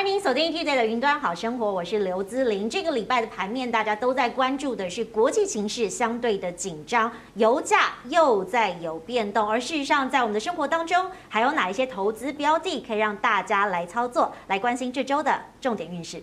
[0.00, 2.70] 欢迎锁定 T 台的云端好生活，我是刘姿玲。
[2.70, 9.46] 这个礼拜的盘面，大家都在关注的是国际形势相对的紧张，油价又在有变动。
[9.46, 16.22] 而事实上，在我们的生活当中，还有哪一些投资标的可以让大家来操作，来关心这周的重点运势？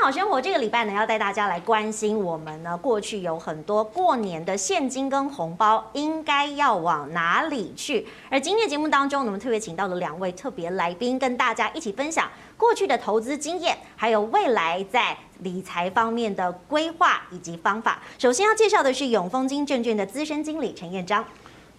[0.00, 8.06] 好生活这个礼拜呢，要带大家来关心我们呢，过去有很多过年的现金跟红包应该要往哪里去？
[8.30, 18.00] 而今天的节目当中，我们特别请到了两位特别来宾，跟大家一起分享过去的投资经验，还有未来在理财方面的规划以及方法。
[18.18, 21.24] 首先要介绍的是永丰金证券的资深经理陈彦章。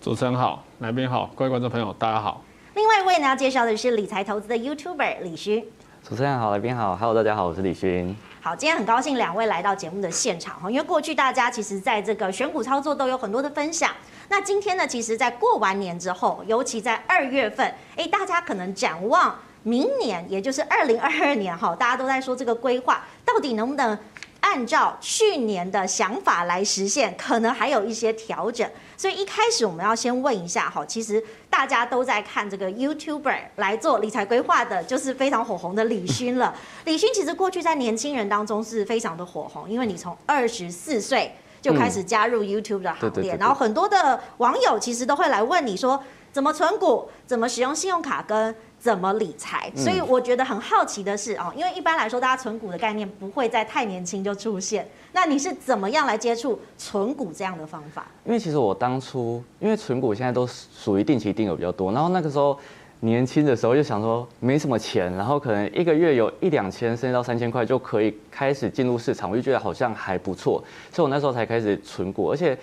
[0.01, 2.43] 主持人好，来宾好，各位观众朋友大家好。
[2.75, 5.65] 另外一位呢，要介绍的是理财投资的 YouTuber 李勋。
[6.07, 8.15] 主持人好，来宾好，Hello，大家好，我是李勋。
[8.41, 13.91] 好，今天很高兴两位来到节目的现场哈，因为过去大家其实在这个选股操作都有很多的分享。
[14.29, 23.95] 那今天呢，其实在过完年之后，尤其在二月份，哎，大家可能展望明年，也就是二零二二年哈，大家都在说这个规划到底能不能
[24.41, 28.69] 按照去年的想法来实现，可能还有一些调整。
[28.97, 36.53] 所以一开始我们要先问一下哈，其实大家都在看这个 YouTuber 来做理财规划的，就是非常火红的李勋了。
[36.85, 46.01] 李勋其实过去在年轻人当中是非常的火红，因为你从二十四岁就开始加入 YouTube 的行列，然后很多的网友其实都会来问你说，
[46.31, 48.55] 怎么存股，怎么使用信用卡跟。
[48.79, 49.69] 怎么理财？
[49.75, 54.89] 所以我觉得很好奇的是哦，因为一般来说，大家存股的概念不会在太年轻就出现。
[55.11, 58.07] 那你是怎么样来接触存股这样的方法？
[58.23, 62.57] 因为其实我当初，因为存股现在都属于定期定额比较多，然后那个时候。
[63.01, 70.61] 年轻的时候就想说没什么钱，然后可能一个月有一两千甚至到三千块就可以开始进入市场，我就觉得好像还不错，
[70.91, 72.29] 所以我那时候才开始存股。
[72.29, 72.57] 而且，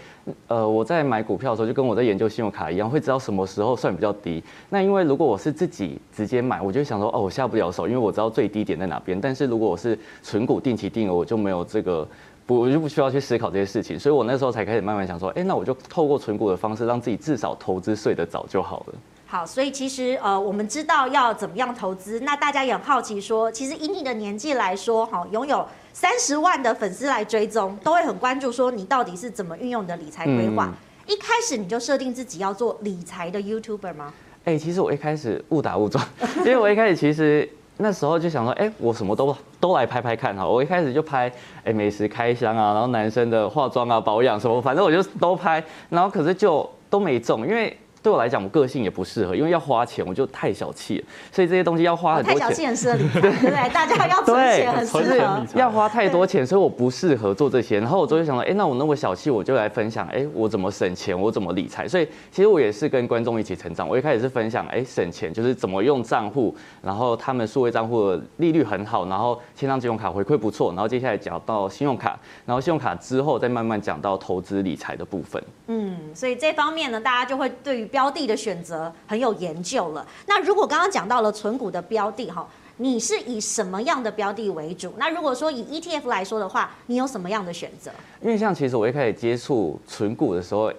[0.48, 4.44] 呃，我在买股票的时候就跟我在研究信用卡一样，会知道什么时候算比较低。
[4.68, 9.18] 那因为如果我是自己直接买，我就想说哦，我下不了手，因为我知道最低点在哪边。
[9.18, 12.06] 但是如果我是存股定期定额，我就没有这个
[12.44, 13.98] 不，我就不需要去思考这些事情。
[13.98, 18.94] 所以我那时候才开始慢慢想说，哎，那我就透过存股的方式，让自己至少投资睡得早就好了。
[19.28, 22.20] 好，所以其实呃，我们知道要怎么样投资。
[22.20, 30.66] 那大家也很好奇说，其实以你的年纪来说，哈，拥有三十万的粉丝来追踪，都会很关注说你到底是怎么运用你的理财规划。
[30.66, 30.74] 嗯、
[31.12, 34.14] 一开始你就设定自己要做理财的 YouTuber 吗？
[34.44, 36.06] 哎、欸，其实我一开始误打误撞，
[36.38, 37.48] 因为我一开始其实
[37.78, 40.46] 那时候就想说，哎、欸，我什么都都来拍拍看哈。
[40.46, 41.28] 我一开始就拍
[41.64, 47.76] 哎、欸、美食开箱啊，然后男生的化妆啊、保养什么，反正我就都拍，然后可是就都没中，因为。
[48.06, 51.04] 对我来讲，我个性也不适合，因为要花钱，我就太小气了。
[51.32, 52.40] 所以这些东西要花很多钱。
[52.40, 53.68] 太小气很适合理财， 对不对？
[53.70, 55.46] 大家要存钱很适合。
[55.56, 57.80] 要花太多钱，所以我不适合做这些。
[57.80, 61.88] 然后我就会想到，哎，那我那么小气，我就来分享，哎，我怎么省钱，我怎么理财。
[61.88, 63.88] 所以其实我也是跟观众一起成长。
[63.88, 70.70] 我一开始是分享，哎，省钱就是怎么用账户，然后他们数位账户的利率很好，然后千张信用卡回馈不错。
[70.70, 75.42] 然后接下来讲到信用卡，然后信用卡之后再慢慢讲到投资理财的部分。
[75.66, 80.06] 嗯，所以这方面呢，大家就会对于标的的选择很有研究了。
[80.26, 82.46] 那如果刚刚讲到了存股的标的哈，
[82.76, 84.92] 你是以什么样的标的为主？
[84.98, 87.90] 那如果说以 ETF 来说的话，你有什么样的选择？
[88.20, 90.70] 因为像其实我一开始接触存股的时候，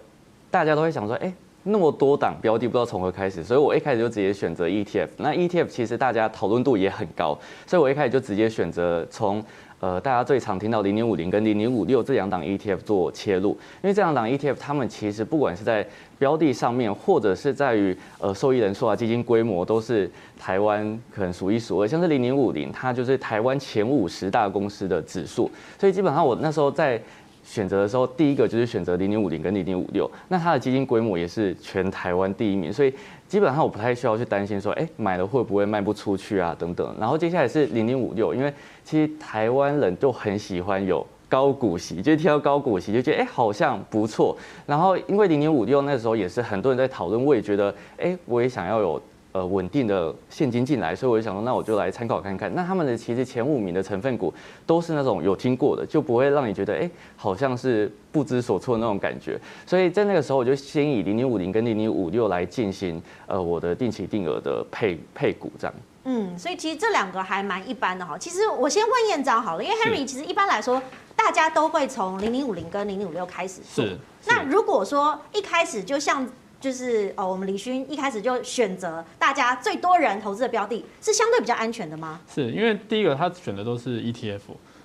[0.51, 1.33] 大家都会想说，哎，
[1.63, 5.07] 那么多档标的不知道从何开始，所以我一开始就直接选择 ETF。
[5.17, 7.35] 那 ETF 其实大家讨论度也很高，
[7.65, 9.43] 所以我一开始就直接选择从。
[9.79, 13.51] 呃，大家最常听到零零五零跟零零五六这两档 ETF 做切入，
[13.83, 21.87] 因为这两档 ETF 他们其实不管是在标的上面，或者是在于呃受益人数啊、基金规模，都是台湾可能数一数二。
[21.87, 26.99] 像是零零五零，它就是台湾前五十大公司的指数，所以基本上我那时候在
[27.43, 32.91] 选择的时候，第一个就是选择零零五零跟零零五六，那它的基金规模也是全台湾第一名，所以。
[33.27, 36.95] 基本上我不太需要去担心说，哎，买了会不会卖不出去啊，等等。
[36.99, 38.53] 然后接下来是零零五六，因为
[38.83, 44.35] 其实台湾人就很喜欢有高股息，就听到高股息就觉得，哎，好像不错。
[44.65, 49.01] 然后因为零零五六那时候也是很多人在讨论，我也觉得，哎，我也想要有。
[49.37, 52.51] 呃，稳定的现金进来，所以我就想说，那我就来参考看看。
[52.55, 54.33] 那他们的其实前五名的成分股
[54.65, 59.39] 都是那种有听过的，就不会让你觉得，哎，好像是不知所措的那种感觉。
[59.63, 65.75] 所以在那个时候，我就先以零零五零跟零零五六来进行呃我的定期定额的配配股这样。
[66.05, 68.17] 嗯，所以其实这两个还蛮一般的哈。
[68.17, 70.81] 其实我先问燕章好了，因为 Henry 其实一般来说，
[71.15, 73.85] 大家都会从零零五零跟零零五六开始做。
[73.85, 73.95] 是。
[74.25, 76.27] 那如果说一开始就像。
[76.59, 82.19] 就是哦，我们李勋一开始就选择大家最多人投资的标的，是相对比较安全的吗？
[82.27, 84.39] 是因为第一个他选的都是 ETF。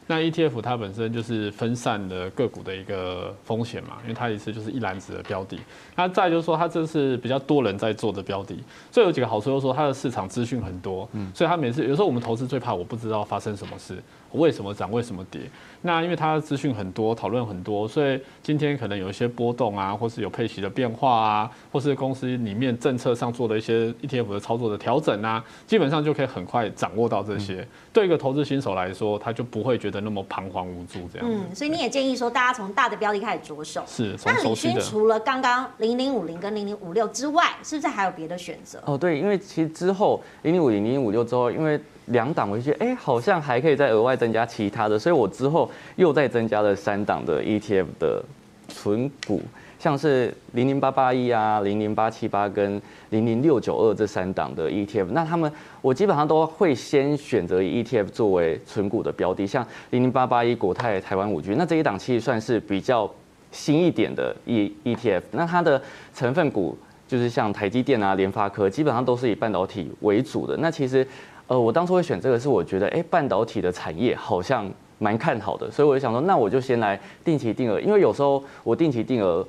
[0.09, 5.57] 那 ETF 它本身就是分散的个股的一个风险嘛，因为它一次就是一篮子的标的。
[5.95, 8.59] 那再就是说，它这是比较多人在做的标的，
[8.91, 13.97] 所以有几个好处，就是说它的市场资讯很多，嗯，所以它每次有时候我们投资最怕我不知道发生什么事。
[14.33, 14.91] 为什么涨？
[14.91, 15.41] 为什么跌？
[15.85, 27.63] 那因为它的资讯很多，讨论很多，所以今天可能有一些波动啊，或是有配息的变化啊，或是公司里面政策上做的一些 ETF 的操作的调整啊，基本上就可以很快掌握到这些。
[27.63, 31.29] 嗯、对一个投资新手来说，他就不会觉得那么彷徨无助这样。
[31.29, 33.83] 嗯，所以你也建议说，大家从大的标的开始着手。
[33.87, 34.17] 是。
[34.25, 38.81] 那李勋除了刚刚零零五零跟零零五六之外，是不是还有别的选择？
[38.87, 48.25] 哦，对，因为其实之后零零五零零零五六之后，因为两档，我就觉得，哎，好像还可以再额外增加其他的，所以我之后又再增加了三档的 ETF 的
[48.69, 49.41] 存股，
[49.79, 55.07] 像是零零八八一啊、零零八七八跟零零六九二这三档的 ETF。
[55.11, 55.51] 那他们
[55.81, 63.09] 我基本上都会先选择以 ETF 作为存股的标的，像零零八八一国泰台湾五 G，那这一档其实算是比较
[63.53, 65.23] 新一点的 E ETF。
[65.31, 65.81] 那它的
[66.15, 66.77] 成分股
[67.07, 70.57] 就是像台积电啊、联发科，基本上都是以半导体为主的。
[70.57, 71.07] 那其实。
[71.49, 79.47] 呃，我当初会选这个，是我觉得，哎，半导体的产业好像蛮看好的，所以我就想说，那我就先来定期定额，因为有时候我定期定额，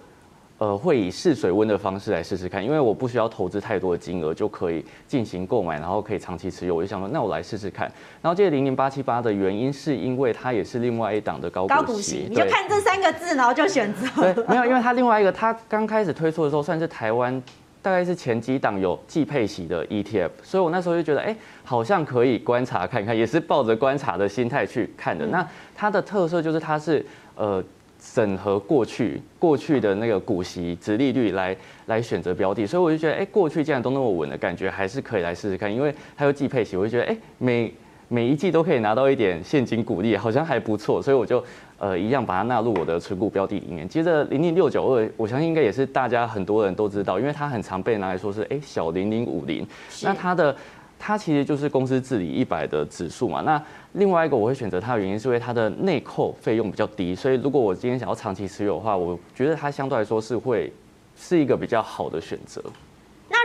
[0.57, 6.75] 呃，会以试水温的方式来试试看，因为我不需要投资太多的金额就可以进行购买，然后可以长期持有。
[6.75, 7.89] 我就想说，那我来试试看。
[8.21, 14.07] 然后这个零零八七八的原因是因为它也是另外一档的高股息，高股息，你就看这三个字，然后就选择。
[14.33, 17.41] 对，没有，因为它另外一个，它刚开始推出的时候算是台湾。
[17.83, 25.25] 大概是前几档有季配息的 ETF，所以我那时候就觉得，哎，好像可以观察看看，也是抱着观察的心态去看的。
[25.27, 25.45] 那
[25.75, 27.61] 它的特色就是它是呃
[27.99, 31.55] 审核过去过去的那个股息、值利率来
[31.87, 37.73] 来选择标的，所以我就觉得，哎，过去既然都那么稳的感觉，还是可以来试试看，因为它有季配息，我就觉得，哎，每
[38.13, 41.43] 每一季都可以拿到一点现金股利，好像还不错，所以我就。
[41.79, 43.85] 呃，一样把它纳入我的存股标的里面。
[43.85, 49.67] 接着零零六九二，我相信应该也是大家很多人都知道，因为它很常被拿来说是哎小零零五零。
[50.01, 50.55] 那它的
[50.97, 53.41] 它其实就是公司治理一百的指数嘛。
[53.41, 53.61] 那
[53.93, 60.71] 另外一个我会选择它的原因是因为它的内扣费用比较低，所以如果我今天想要长期持有的话，我觉得它相对来说是会
[61.17, 62.63] 是一个比较好的选择。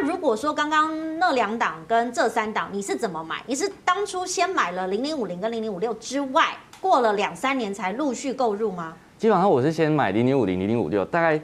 [0.00, 3.42] 那如果说刚刚那两档跟这三档你是怎么买？
[3.46, 6.56] 你是当初先买了零零五零跟零零五六之外？
[6.80, 8.94] 过了两三年才陆续购入吗？
[9.16, 11.40] 基本上我是先买零零五零、零零五六，大概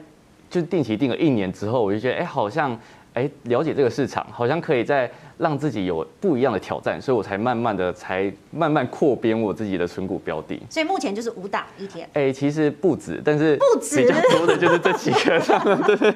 [0.49, 2.71] 就定期定了一年之后，我就觉得哎、欸，好像
[3.13, 10.57] 哎、欸、了解这个市场，好像可以再让自己有不一样的挑战，所以我才慢慢的才慢慢扩编我自己的存股标的。
[10.69, 12.07] 所以目前就是五档一天。
[12.13, 15.37] 哎、欸，其实不止，但是不止比较多的就是这几个，
[15.83, 15.95] 对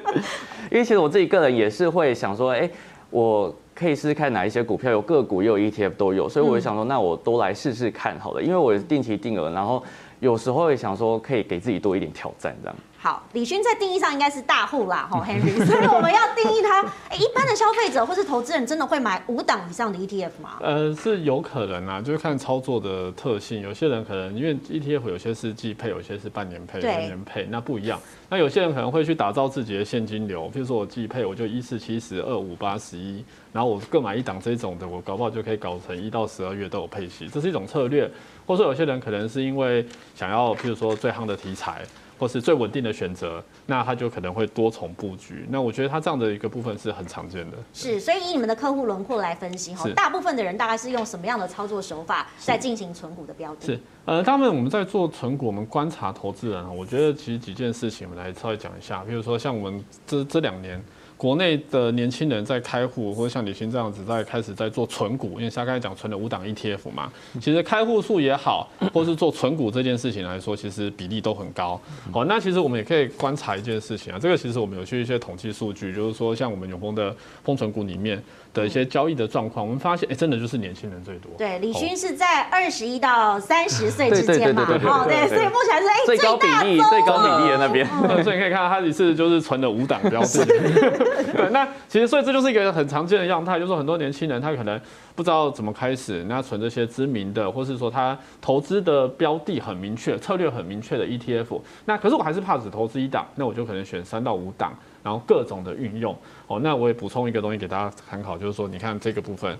[0.70, 2.70] 因为其实我自己个人也是会想说，哎、欸，
[3.10, 3.54] 我。
[3.72, 9.82] 可以试试看哪一些股票，有个股也有 ETF 都有，所以我就想说，那我都来试试看好了，因为我是定期定额，然后
[10.20, 12.76] 有时候也想说可以给自己多一点挑战这样。
[13.02, 16.82] 好，李勋在定义上应该是大户啦，吼， Henry，所以我们要定义他。
[17.08, 20.58] 哎，一般的消费者或是投资人真的会买五档以上的 ETF 吗？
[20.60, 23.62] 呃，是有可能啊，就是看操作的特性。
[23.62, 27.98] 有些人可能因为 ETF 有些是季配，有些是半年配、对年配，那不一样。
[28.28, 38.10] 那有些人可能会去打造自己的现金流，譬如说我季配，我就一四七十二五八十一，然后我各买一档这种的，我搞不好就可以搞成一到十二月都有配息，这是一种策略。
[38.46, 41.82] 或者说有些人可能是因为想要，譬如说最夯的题材。
[42.20, 45.46] 或是最稳定的选择，那他就可能会多重布局。
[45.48, 47.56] 那我觉得他这样的一个部分是很常见的。
[47.72, 53.64] 是，所以以你们的客户轮廓来分析哈，大部分的人大概是用什么样的操作手法在进行存股的标的？
[53.64, 59.02] 是，呃，他们我们在做存股，我们观察投资人，我觉得其实几件事情，我们来稍微讲一下。
[59.02, 60.78] 比如说像我们这这两年。
[61.20, 71.78] 国内的年轻人在开户，或者像李勋这样子在开始在做存股，因为像刚才讲存了五档 ETF 嘛，其实开户数也好，或是做存股这件事情来说，其实比例都很高。
[72.10, 78.22] 好，那其实我们也可以观察一件事情啊，这个其实我们有去一些统计数据，就是说像我们永丰的丰存股里面。
[78.52, 81.30] 的一些交易的状况，我们发现，哎，真的就是年轻人最多。
[81.38, 87.86] 对，李勋是在二十一到三十岁之间嘛，哦，对，所以目前是哎最高比例最高比例的那边，
[88.24, 90.44] 所以你可以看到他一次就是存了五档标的。
[91.32, 94.80] 对，那其实所以这就是一个很常见的样态，就是很多年轻人他可能
[95.14, 104.76] 不知道怎么开始，那存这些知名的，或是说他投资的标的很明确，策略很明确的 ETF，那可是我还是怕只投资一档，那我就可能选三到五档。
[105.02, 106.16] 然后各种的运用。
[106.46, 109.56] 哦，那我也补充一个东西给大家参考，就是说，你看这个部分，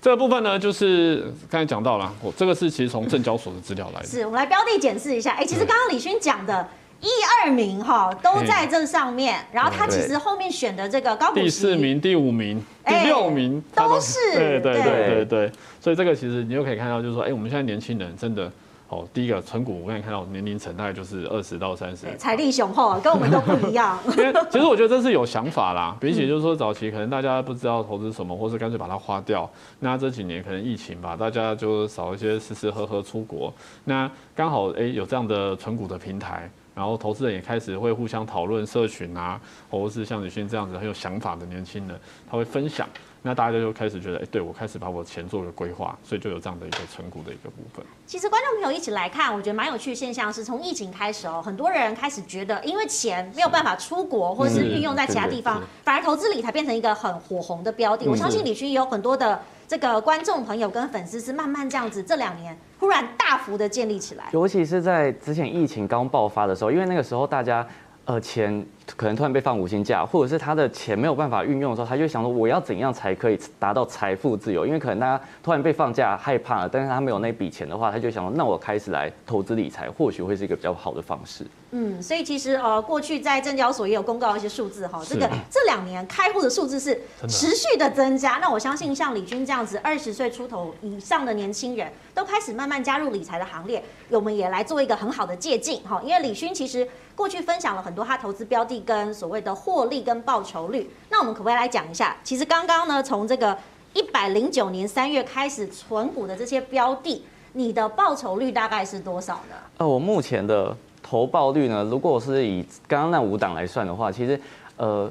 [0.00, 4.06] 这个部分呢，就是刚才讲到了，我这个是其实从证交所的资料来的。
[4.06, 6.66] 是我们来标的检视一下，哎，其实刚刚李勋讲的
[7.00, 7.08] 一
[7.44, 14.82] 二名哈都在这上面，然后他其实后面选的这个高第四名、第五名、第六名都，都是，对对对。
[14.82, 18.50] 对对，所以这个其实你就可以看到，就是说，哎，我们现在年轻人真的。
[18.92, 23.98] 哦，第一个存股，我刚才看到年龄层大概就是二十到三十，财力雄厚，跟我们都不一样。
[24.52, 29.50] 其实我觉得这是有想法啦，比起就是说早期可能大家不知道投资什么，或是干脆把它花掉。
[29.80, 33.50] 那这几年可能疫情吧，大家就少一些吃吃喝喝出国。
[33.84, 41.98] 那刚好哎有这样的存股的平台，然后投资人也开始会互相讨论社群啊，或者是像李迅这样子很有想法的年轻人，
[42.30, 42.86] 他会分享。
[43.24, 47.84] 那大家就开始觉得，哎，对，我开始把我钱做个规划，所以就有这样的一个成股的一个部分。
[48.04, 58.08] 其实观众朋友一起来看，我觉得蛮有趣的现象是，从疫情开始哦，很多人开始觉得，因为钱没有办法出国，或者是运用在其他地方，反而投资理财变成一个很火红的标的。
[58.08, 64.24] 我相信李勋也有很多的这个观众朋友跟粉丝是慢慢这样子，这两年忽然大幅的建立起来。
[64.32, 67.64] 尤其是在之前疫情刚爆发的时候，因为那个时候大家。
[68.04, 74.66] 呃，钱可能突然被放无薪假，或者是他的钱没有办法运用的时候，他就想说我要怎样才可以达到财富自由？
[74.66, 81.46] 因为可能大家突然被放假害怕了，但是他没有那笔钱的话，他就想说那我开始来投资理财，或许会是一个比较好的方式。
[81.74, 88.32] 嗯，所以其实呃，过去在证交所也有公告一些数字哈，这个这两年开户的数字是持续的增加。
[88.42, 95.98] 那我相信像李军这样子二十岁出头以上的年轻人都开始慢慢加入理财的行列，我们也来做一个很好的借鉴哈。
[96.04, 102.16] 因为李勋其实过去分享了很多他投资标的跟所谓的获利跟报酬率，那我们可不可以来讲一下？
[102.22, 103.56] 其实刚刚呢，从这个
[103.94, 109.56] 一百零九年三月开始存股的这些标的，你的报酬率大概是多少呢？
[109.78, 110.76] 呃，我目前的。
[111.04, 111.84] 投报率呢？
[111.90, 114.40] 如果是以刚刚那五档来算的话，其实，
[114.76, 115.10] 呃。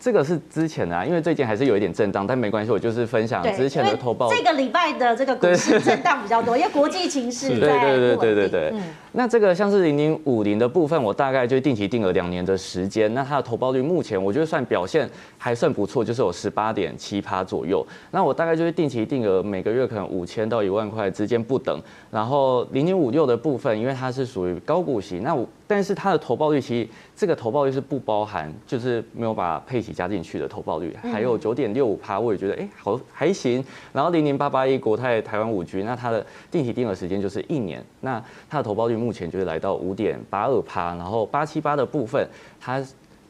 [0.00, 4.28] 这个是之前的啊，因为最近还是有一点震荡，但没关系，我就是分享之前的投报。
[4.28, 8.70] 这个礼拜的这个股市震荡比较多，因为国际情势在对对对对对对。
[8.74, 8.82] 嗯、
[9.16, 17.86] 那这个像是零零五零的部分，我大概就定期定额两年的时间，那它的投报率目前我觉得算表现还算不错，就是有十八点七趴左右。
[18.10, 21.80] 那我大概就是定期定额每个月可能五千到一万块之间不等。
[22.10, 25.48] 然后零零五六的部分，因为它是属于高股息，那我。
[25.66, 33.64] 但是它的投报率其实这个投报率是不包含，就是没有把配息加进去的投报率，还有九点六五趴，我也觉得哎好还行。
[33.90, 40.94] 然后零零八八一国泰台湾五 G，那它的定期定额时间就是一年，那它的投报率目前就是来到五点八二趴。
[40.94, 42.24] 然后八七八的部分，
[42.60, 42.80] 它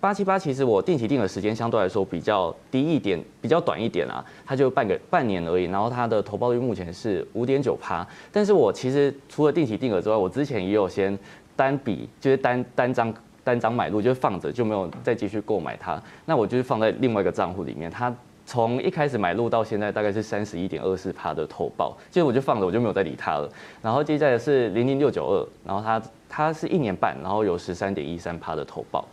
[0.00, 5.64] 八七八其实我定期定额时间相对来说比较低一点，比较短一点啊，它就半个半年而已。
[5.64, 8.06] 然后它的投报率目前是五点九趴。
[8.30, 11.18] 但是我其实除了定期定额之外，我之前也有先。
[11.56, 13.14] 单笔就是单单张
[13.44, 16.02] 单张买入，就是放着就没有再继续购买它。
[16.24, 17.88] 那我就是放在另外一个账户里面。
[17.88, 18.12] 它
[18.46, 23.48] 从一开始买入到现在大概是三十一点二四趴的头报，其实我就放着，我就没有再理它了。
[23.82, 29.04] 然后接下来是零零六九二，然后它它是一年半，然后有十三点一三趴的头报。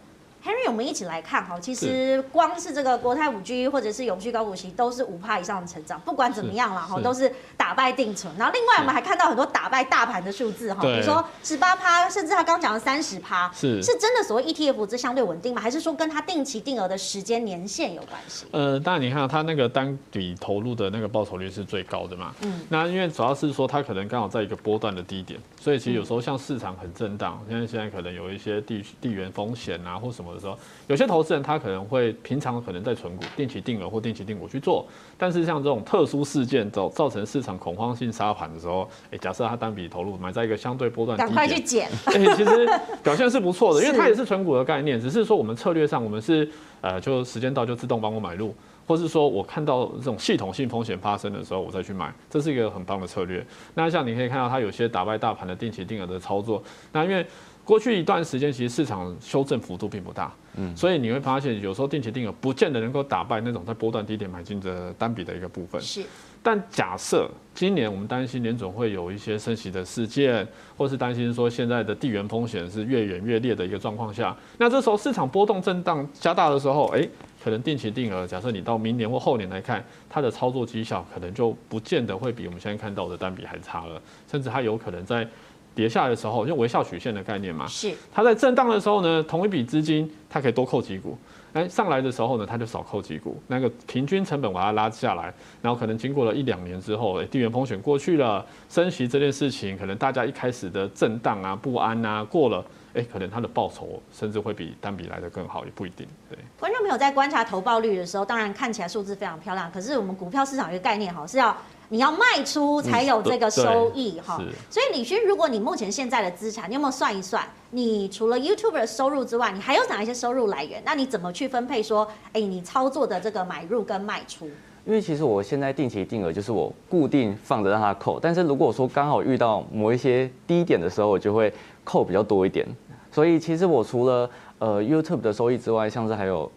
[0.72, 8.34] 我们一起来看哈，其实光是这个国泰五 G 或者是永续高股息都是五趴以上的成长，不管怎么样了哈，都是打败定存。
[8.38, 13.84] 然后另外我们还看到很多打败大盘的数字哈，比如说十八趴，甚至他刚讲的三十趴，是。
[13.84, 15.62] 是真的所谓 ETF 这相对稳定吗？
[15.62, 18.46] 还是说跟它定期定额的时间年限有关系？
[18.52, 31.08] 呃，当然你看它那个单笔投入的那个报酬率是最高的嘛，嗯，那因为主要是说它可能刚好在一个波段的低点，所以其实有时候像市场很震荡，因为现在可能有一些地地缘风险啊或什么的时候，有些。
[31.12, 34.88] 投资人他可能会平常可能在存股、定期定额或定期定股去做，
[35.18, 41.90] 但是像这种特殊事件造造成市场恐慌性杀盘的时候，哎，假设他单笔投入买在一个相对波段，赶快去减。
[42.06, 42.66] 哎，其实
[43.04, 46.50] 表现是不错的，因为它也是存股的概念，只是说我们策略上我们是
[46.80, 48.56] 呃，就时间到就自动帮我买入，
[48.88, 53.46] 或是说我看到这种系统性风险发生的时候我再去买，这是一个很棒的策略。
[53.74, 56.64] 那像你可以看到它有些打败大盘的定期定额的操作，
[56.94, 57.26] 那因为。
[57.64, 65.80] 过去一段时间，其实市场修正幅度并不大，嗯，所以你会发现，有时候定期定额不见得能够打败那种在波段低点买进的单笔的一个部分。
[65.82, 66.04] 是，
[66.44, 77.08] 但假设今年我们担心联总会有一些升息的事件，或是担心说现在的地缘风险是越演越烈的一个状况下，那这时候市场波动震荡加大的时候，哎，
[77.44, 85.26] 可能定期定额，假设你到明年或后年来看，它的操作绩效可能就不见得会比我们现在看到的单笔还差了，甚至它有可能在。
[85.74, 91.18] 跌下来的时候，就微笑曲线的概念嘛，是它在震荡的时候呢，同一笔资金它可以多扣几股，
[91.54, 102.64] 哎，上来的时候呢，它就少扣几股，那个平均成本把它拉下来，然后可能经过了一两年之后，哎，地缘风险过去了，升息这件事情，可能大家一开始的震荡啊、不安啊过了，
[102.94, 106.06] 哎，可能它的报酬甚至会比单笔来的更好，也不一定。
[106.30, 111.56] 对，观众朋友在观察投报率的时候，当然看起来数字非常漂亮，可是我们股票市场一个概念哈是要。
[111.92, 114.38] 你要卖出才有这个收益哈。
[114.40, 114.48] 是。
[114.70, 117.46] 所以李勋，如果你目前现在的资产，你有没有算一算？
[117.72, 120.82] 你除了 YouTube 的收入之外，你还有哪一些收入来源？
[120.86, 121.84] 那你怎么去分配？
[121.84, 124.50] 说，哎，你操作的这个买入跟卖出？
[124.86, 132.66] 因为其实我现在定期定额就是我固定放着让它扣，但是如果说刚好遇到某一些低点的时候，我就会扣比较多一点。
[133.12, 134.30] 所以其实我除了
[134.60, 136.50] 呃 YouTube 的收益之外，像是还有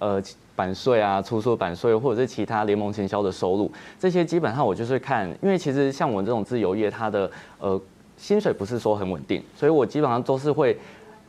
[0.00, 0.20] 呃
[0.60, 7.80] 版税啊、出售版税或者是其他联盟行销的收入，这些基本上我就是看，因为其实像我们这种自由业，它的呃。
[8.20, 10.76] 薪水不是说很稳定，所以我基本上都是会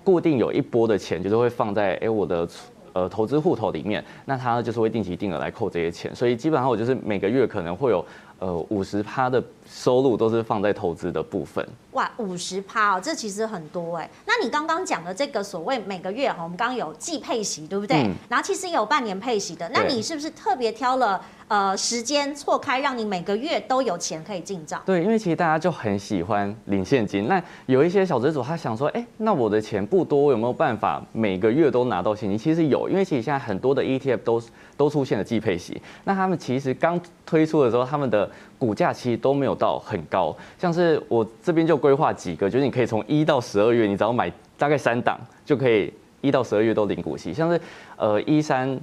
[0.03, 2.45] 固定有一波的钱，就是会放在哎我的
[2.91, 8.05] 呃投资户头里面，那它就是会定期定额来扣这些钱，所以基本上我就是每个月可能会有
[8.41, 11.65] 呃五十趴的收入都是放在投资的部分。
[11.91, 14.09] 哇，五十趴哦，这其实很多哎。
[14.25, 18.01] 那你刚刚讲的这个所谓每个月哈，我们刚刚有季配息，对不对？
[18.03, 21.23] 嗯、然后其实也有半年配息的，那你是不是特别挑了？
[21.51, 24.81] 呃，时间错开，让你每个月都有钱可以进账。
[24.85, 27.27] 对，因为其实大家就很喜欢领现金。
[27.27, 32.37] 那有一些小资主，他想说，哎，那我的钱不多，有没有办法每个月都拿到现金？
[32.37, 34.41] 其实有，因为其实现在很多的 ETF 都
[34.77, 35.81] 都出现了季配息。
[36.05, 40.33] 那他们其实刚推出的时候，他们的股价其实都没有到很高。
[40.57, 47.33] 像是我这边就规划几个，就是你可以从一到十二月，你只要买大概三档，就可以一到十二月都领股息。
[47.33, 47.59] 像是
[47.97, 48.79] 呃一三。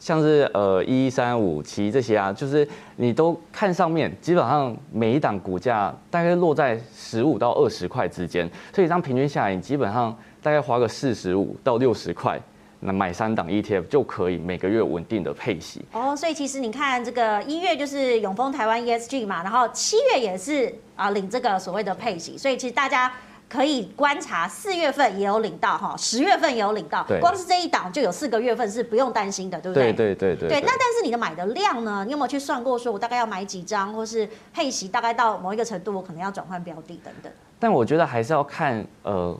[0.00, 2.66] 像是呃一三五七这些啊，就是
[2.96, 12.40] 你都看上面，基本上每一档股价大概落在十五到二十块之间，所以这样平均下来，你基本上大概花个四十五到六十块，
[12.80, 15.84] 那买三档 ETF 就可以每个月稳定的配息。
[15.92, 23.12] 哦，所以其实你看这个一月就是永丰台湾 ESG 嘛，然后七月也是啊领这个所谓的配息，所以其实大家。
[23.50, 29.92] 可以观察，四月份也有领到哈，十月份也有领到，光是这一档就有四个月份是不用担心的，对不对？
[29.92, 30.48] 对对对对。
[30.48, 32.04] 对，那但是你的买的量呢？
[32.04, 37.32] 你有没有去算过，说我大概要买几张，或是配息大概到某一个程度，我可能要转换标的等等？
[37.58, 39.36] 但我觉得还是要看呃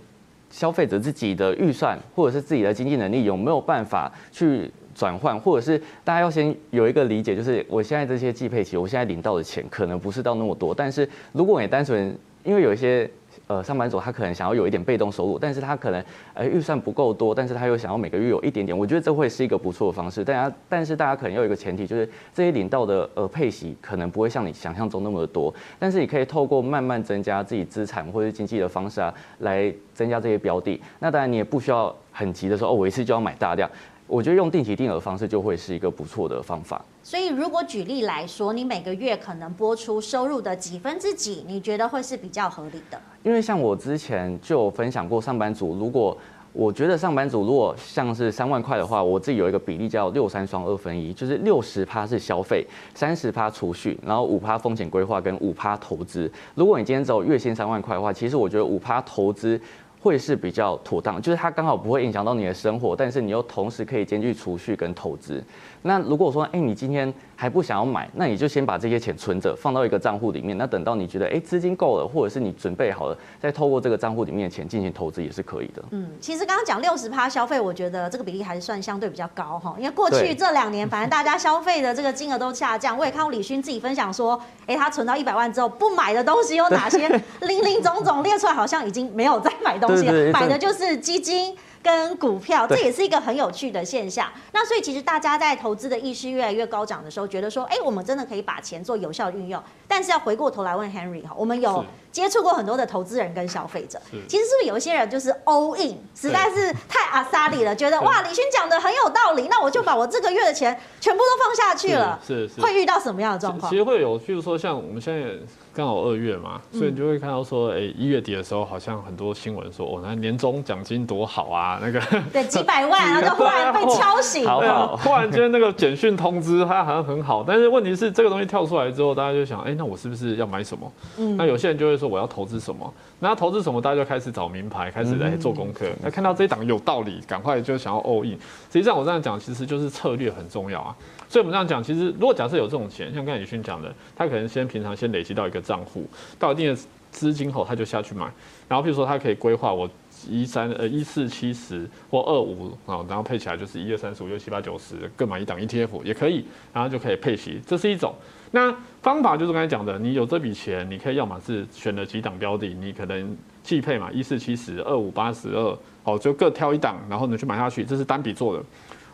[0.50, 13.08] 消费者自己的预算，或者是自己的经济能力有没有办法去转换，或者是大家要先有一个理解，就是我现在这些季配息，我现在领到的钱可能不是到那么多，但是如果你单纯因为有一些。
[13.50, 16.00] 呃，上班族他可能想要有一点被动收入，但是他可能
[16.34, 20.24] 呃预算不够多，但是他又想要每个月有一点点，我觉得这会是一个不错的方式。
[20.24, 30.80] 大家，但是大家可能要有一个前提，就是这些领到的呃配息可能不会像你想象中那么的多，但是你可以透过慢慢增加自己资产或者经济的方式啊，来增加这些标的。
[31.00, 33.68] 那当然你也不需要很急的说哦，我一次就要买大量。
[34.10, 36.84] 我觉得用定期定额方式就会是一个不错的方法。
[37.00, 43.00] 所以，如果举例来说，你每个月可能拨出收入的几分之几，你觉得会是比较合理的？
[43.22, 46.16] 因为像我之前就有分享过，上班族如果
[46.52, 56.28] 我觉得上班族如果像是三万块的话，我自己有一个比例叫六三双二分一，就是六十趴是消费，三十趴储蓄，然后五趴风险规划跟五趴投资。
[56.56, 59.60] 如果你今天只有月薪三万块的话，其实我觉得五趴投资。
[60.00, 65.44] 会是比较妥当，就是它刚好不会影响到你的生活，但是你又同时可以兼具储蓄跟投资。
[65.82, 70.56] 那如果说，哎，你今天还不想要买，那你就先把这些钱存着，放到一个账户里面。
[70.58, 75.82] 那等到你觉得，哎，资金够了，或者是你准备好了，再透过这个账户里面的钱进行投资也是可以的。
[75.90, 82.98] 嗯，其实刚刚讲六十趴消费，我觉得这个比例还是算相对比较高哈，因为过去这两年，反正大家消费的这个金额都下降。
[82.98, 87.08] 我也看过李勋自己分享说，哎，他存到一百万之后，不买的东西有哪些？
[87.40, 90.02] 林林总总列出来，好像已经没有再买东西。
[90.02, 94.30] 对对对，买的就是基金跟股票，这也是一个很有趣的现象。
[94.52, 99.62] 那所以其实大家在投资的意识越来越高涨的时候，觉得说，哎，我们真的可以把钱做有效的运用。
[99.88, 112.20] 但是要回过头来问 Henry 哈，我们有接触过很多的投资人跟消费者，其实是不是有一些人就是 all in，实在是太阿萨里了，觉得哇，李勋讲的很有道理，那我就把我这个月的钱全部都放下去了。
[112.26, 113.70] 是是，会遇到什么样的状况？
[113.70, 115.34] 其实会有，譬如说像我们现在。
[115.72, 122.00] 刚好二月嘛，所以你就会看到说，哎、欸，一月底的时候，好像很多新闻说，哦，那年终奖金多好啊，那个
[122.32, 130.92] 对 几百万，然后就忽然被敲醒，好好，忽然间那个简讯通知，他好像很好，但是问题是这个东西跳出来之后，大家就想，哎、欸，那我是不是要买什么？
[131.18, 138.32] 嗯，那有些人就会说我要投资什么，那投资什么，大家就开始找名牌，开始来做功课，那、嗯、看到这一档有道理，赶快就想要 all in。
[138.32, 138.38] 实
[138.78, 140.96] 际上我这样讲，其实就是策略很重要啊。
[141.28, 146.04] 所以我们这样讲，其实如果假设有这种钱，像刚才李勋讲的，他可能先平常先累积到一个账户，
[146.38, 146.80] 到一定的
[147.12, 148.26] 资金后，他就下去买。
[148.68, 149.88] 然后比如说他可以规划我
[150.28, 158.14] 一三呃一四七十或二五啊，然后配起来就是一二三四五六七八九十，各买一档 ETF 也可以，然后就可以配息，这是一种。
[158.50, 168.64] 那方法就是刚才讲的，你有这笔钱，你可以要么是选了几档标的，你可能季配嘛，一四七十二五八十二，好，就各挑一档，然后你去买下去，这是单笔做的。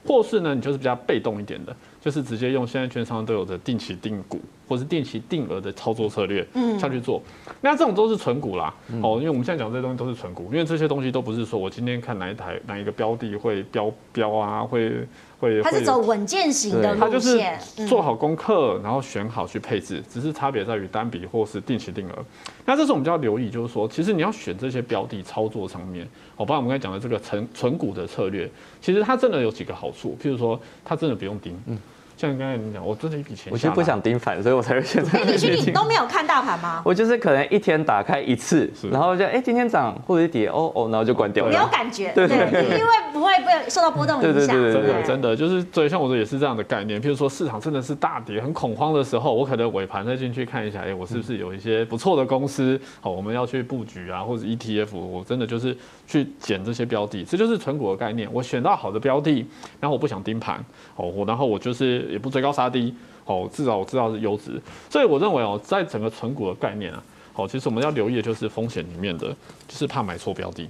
[0.06, 1.74] 或是呢，你就是比较被动一点的。
[2.06, 7.20] 就是直接用现在券商都有的定期定股或是定期定额的操作策略，嗯，下去做。
[7.60, 15.04] 那这种都是纯股啦，哦，因为我们现在讲这些东西都是纯股，因为这些东西都不是说我今天看哪一台哪一个标的会飙飙啊，会。
[15.38, 22.24] 会，它是走稳健型的路线，它就是做好功课，然后选好去配置，只是差别在于单笔或是定期定额。
[22.64, 31.54] 那这是我们就要留意，就是说，其实你要选这些标的操作上面，我把我们刚才讲的这个存存股的策略，其实它真的有几个好处，譬如说，它真的不用盯。
[31.66, 31.78] 嗯
[32.16, 35.16] 像刚才你讲，我真的一笔钱，我其实不想盯盘，所以我才会选择。
[35.18, 36.80] 哎，你去你都没有看大盘吗？
[36.84, 41.50] 我就是可能一天打开一次，然后就哎今天涨或者跌哦哦，然后就关掉了。
[41.52, 44.56] 没有感觉， 对对，因为不会被受到波动影响。
[44.56, 47.00] 对对对，真的真的就是，所以像我的也是这样的概念。
[47.00, 52.80] 譬如说市场真的是大跌、很恐慌的时候，我可能尾盘再进去看一下，哎，我是不是有一些不错的公司？
[53.00, 58.28] 好，我们要去布局啊，或者 ETF，我真的就是去捡这些标的，这就是存股的概念。
[58.32, 59.46] 我选到好的标的，
[59.80, 60.64] 然后我不想盯盘，
[60.96, 62.94] 哦，我然后我就是也不追高杀低。
[63.28, 67.02] 哦，至少我知道是优质，所以我认为哦，在整个存股的概念啊，
[67.34, 69.26] 哦，其实我们要留意的就是风险里面的，
[69.66, 70.68] 就是怕买错标的。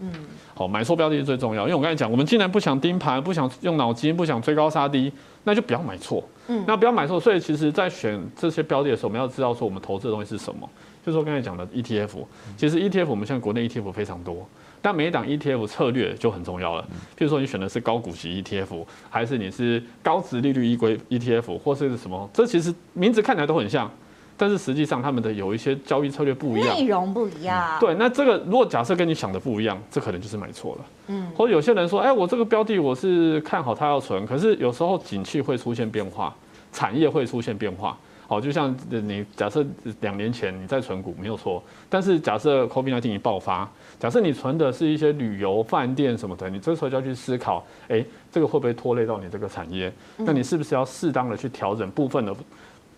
[0.00, 0.12] 嗯，
[0.54, 5.10] 好，买错标的是最重要，因为我刚才讲，我们既然不想盯盘，不想用脑筋，不想追高杀低，
[5.44, 6.22] 那就不要买错。
[6.48, 7.18] 嗯，那不要买错。
[7.18, 10.68] 所以其实，在选这些标的的时候，我们要知道说我们投资的东西是什么。
[11.06, 12.22] 就是说刚才讲的 ETF，
[12.58, 14.46] 其实 ETF 我们现在国内 ETF 非常多。
[14.84, 16.82] 但每一档 ETF 策略就很重要了。
[17.16, 22.28] 譬如说，你选的是高股息 ETF，还是你是高值利率依归 ETF，或是什么？
[22.34, 23.90] 这其实名字看起来都很像，
[24.36, 27.80] 但是实际上他们的有一些交易策略不一样，内容不一样。
[27.80, 30.84] 对，那这个如果假设跟你想的不一样，这可能就是买错了。
[31.06, 31.30] 嗯。
[31.34, 36.36] 或者有些人说，哎，我这个标的我是看好它要存，可是有时候景气会出现变化，
[36.74, 37.98] 产业会出现变化。
[38.26, 39.64] 好，就像你假设
[40.00, 49.92] 两年前你在存股没有错，但是假设 COVID-19 一爆发，假设你存的是一些旅游、饭店什么的，你这时候就要去思考，哎，这个会不会拖累到你这个产业？
[50.16, 52.34] 那你是不是要适当的去调整部分的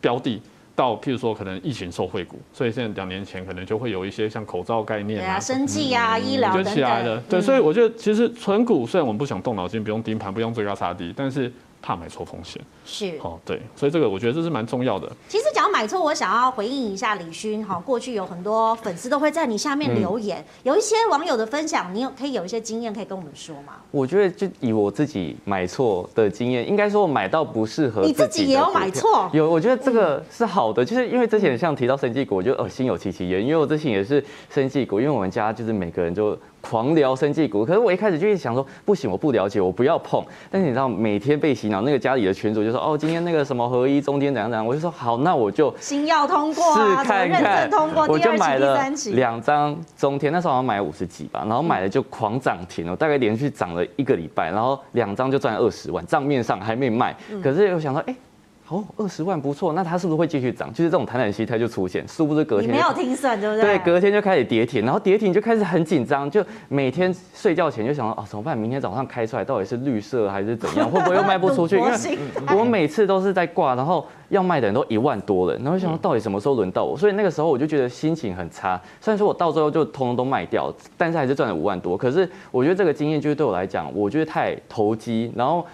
[0.01, 0.41] 标的，
[0.77, 2.39] 到譬如说可能疫情受惠股？
[2.53, 7.21] 所以现在两年前可能就会有一些像口罩概念啊、生技啊、医疗就起来了。
[7.29, 11.53] 对，所以我觉得其实存股虽然我们不想动脑筋，不用盯盘，不用追高杀低，但是。
[11.87, 15.09] 怕买错风险是哦，对，所以这个我觉得这是蛮重要的。
[15.29, 17.79] 其实讲到买错，我想要回应一下李勋哈。
[17.79, 23.75] 过去有很多粉丝都会在你下面留言，嗯、有一些网友的分享，你有可以有一些经验可以跟我们说吗？
[23.93, 28.09] 我觉得就以我自己买错的经验，应该说我买到不适合自。
[28.09, 29.31] 你自己也有买错？
[29.33, 36.37] 有，我觉得这个是好的，就是因为之前像提到生技股，我就呃心有戚戚焉，因为我之前也是生技股，因为我们家就是每个人就。
[36.69, 40.21] 狂聊生技股，可是我一开始就一直想说，不行，我不了解，我不要碰。
[40.51, 48.77] 但是你知道，每天被洗脑，那个家里的群主就说，哦，今天那个什么合一中天怎样怎样，我就说好，那我就新药通过啊，试看看，通过我就买了
[49.13, 58.17] 两张中天，那时候好像买五十几吧，然后买了就狂涨停了，大概连续涨了一个礼拜，然后两张就赚了二十万，账面上还没卖，可是我想说，哎、欸。
[58.69, 60.73] 哦，二十万不错，那它是不是会继续涨？
[60.73, 63.63] 就是这种谈谈心态就出现，殊不知隔天没有停损，对不对？
[63.63, 68.59] 对，隔天就开始跌停，然后跌停就开始很紧张，就每天睡觉前就想说，哦，怎么办？
[68.59, 70.91] 明天早上开出来到底是绿色还是怎样？
[70.91, 71.77] 会不会又卖不出去？
[71.77, 76.99] 因为我每次都是在挂，然后要卖的人都一万多人，然后想说到底什么时候轮到我？
[76.99, 78.81] 所以那个时候我就觉得心情很差。
[79.01, 81.97] 虽然说我到最后就通通都卖掉，但是还是赚了五万多。
[81.97, 85.65] 可是我觉得这个经验就是对我来讲，我觉得太投机，然后。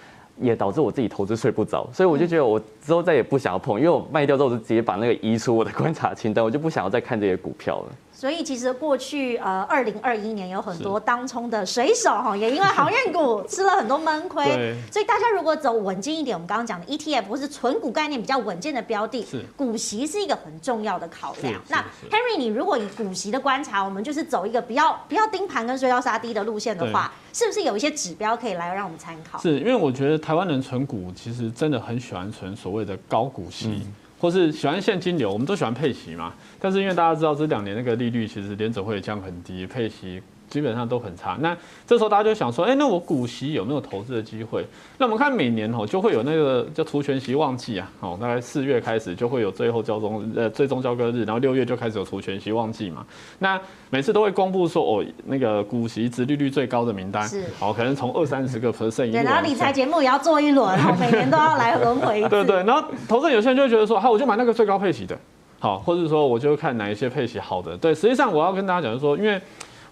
[0.43, 7.87] 也导致我自己投资睡不着，所以我就觉得我之后再也不想要碰，因为我卖掉之后就直接把那个移出我的观察清单，我就不想要再看这些股票了。
[8.23, 14.45] 所以其实过去呃，二零二一年有很多当冲的水手哈，也因为航运股吃了很多闷亏。
[14.93, 21.61] 所以大家如果走稳健一点，我们刚刚讲的 ETF 或是存股概念比较稳健的标的，是股息是一个很重要的考量。
[21.69, 29.37] 那 Henry，你如果以股息的观察，我们就是走一个比较比较盯盘跟追高杀低的路线的话，是不是有一些指标可以来让我们参考？
[29.41, 33.67] 是因为我觉得台湾人存股其实真的很喜欢存所谓的高股息。
[33.67, 36.33] 嗯或是喜欢现金流，我们都喜欢配息嘛。
[36.61, 40.23] 但是因为大家知道这两年那个利率其实联准会降很低，配息。
[40.53, 44.63] 基本上都很差，那这时候大家就想说，哎，那我股息有没有投资的机会？
[44.99, 53.03] 那我们看每年哦，就会有那个叫除权息旺季啊，哦，大概四月开始就会有最后交中呃最终交割日，然后六月就开始有除权息旺季嘛。
[53.39, 59.13] 那每次都会公布说，哦，那个股息殖利率最高的名单，是，好，可能从二三十个 percent 一路。
[59.13, 62.21] 对，然后理财节目也要做一轮，然后每年都要来轮回。
[62.29, 65.19] 对对，然后投资有些人就会觉得说，好，我就买那个最高配息的，
[65.59, 67.75] 好，或者说我就看哪一些配息好的。
[67.75, 69.41] 对，实际上我要跟大家讲，就是说，因为。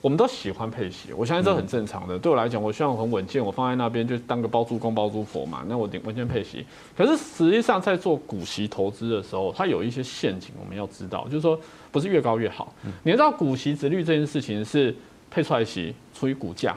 [0.01, 2.19] 我们都喜欢配息，我相信这很正常的。
[2.19, 5.63] 对我来讲，我希望很稳健，我放在那边就当个包租公包租婆嘛。
[5.69, 6.65] 那我稳稳健配息。
[6.97, 11.59] 可是实际上在做股息投资的时候，它有一些陷阱，我们要知道，就是说
[11.93, 12.73] 不是越高越好。
[13.03, 14.95] 你知道股息值率这件事情是
[15.31, 16.75] 配出来息除以股价，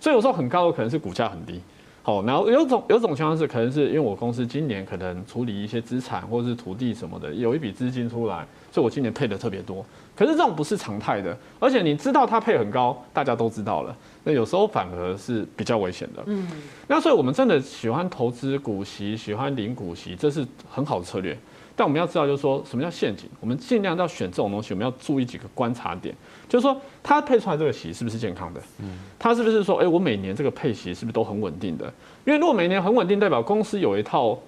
[0.00, 1.60] 所以有时候很高的可能是股价很低。
[2.02, 9.82] 好，然后有种有种情况是，可能是因为我公司今年可能处理一些资产或者是土地什么的，有一笔资金出来，所以我今年配的特别多。
[10.16, 16.22] 可是这种不是常态的，而且你知道它配很高，大家都知道了，那有时候反而是比较危险的。
[16.26, 16.48] 嗯，
[16.86, 21.36] 那所以我们真的喜欢投资股息，喜欢领股息，这是很好的策略。
[21.76, 23.28] 但我们要知道，就是说什么叫陷阱？
[23.40, 26.14] 我们尽量要选这种东西，我们要注意几个观察点，
[26.48, 28.60] 就是说它配出来这个息是不是健康的？
[28.78, 31.92] 嗯，它是不是说，哎，我每年这个配息是不是都很稳定的？
[32.24, 34.38] 因为如果每年很稳定，代表公司有一套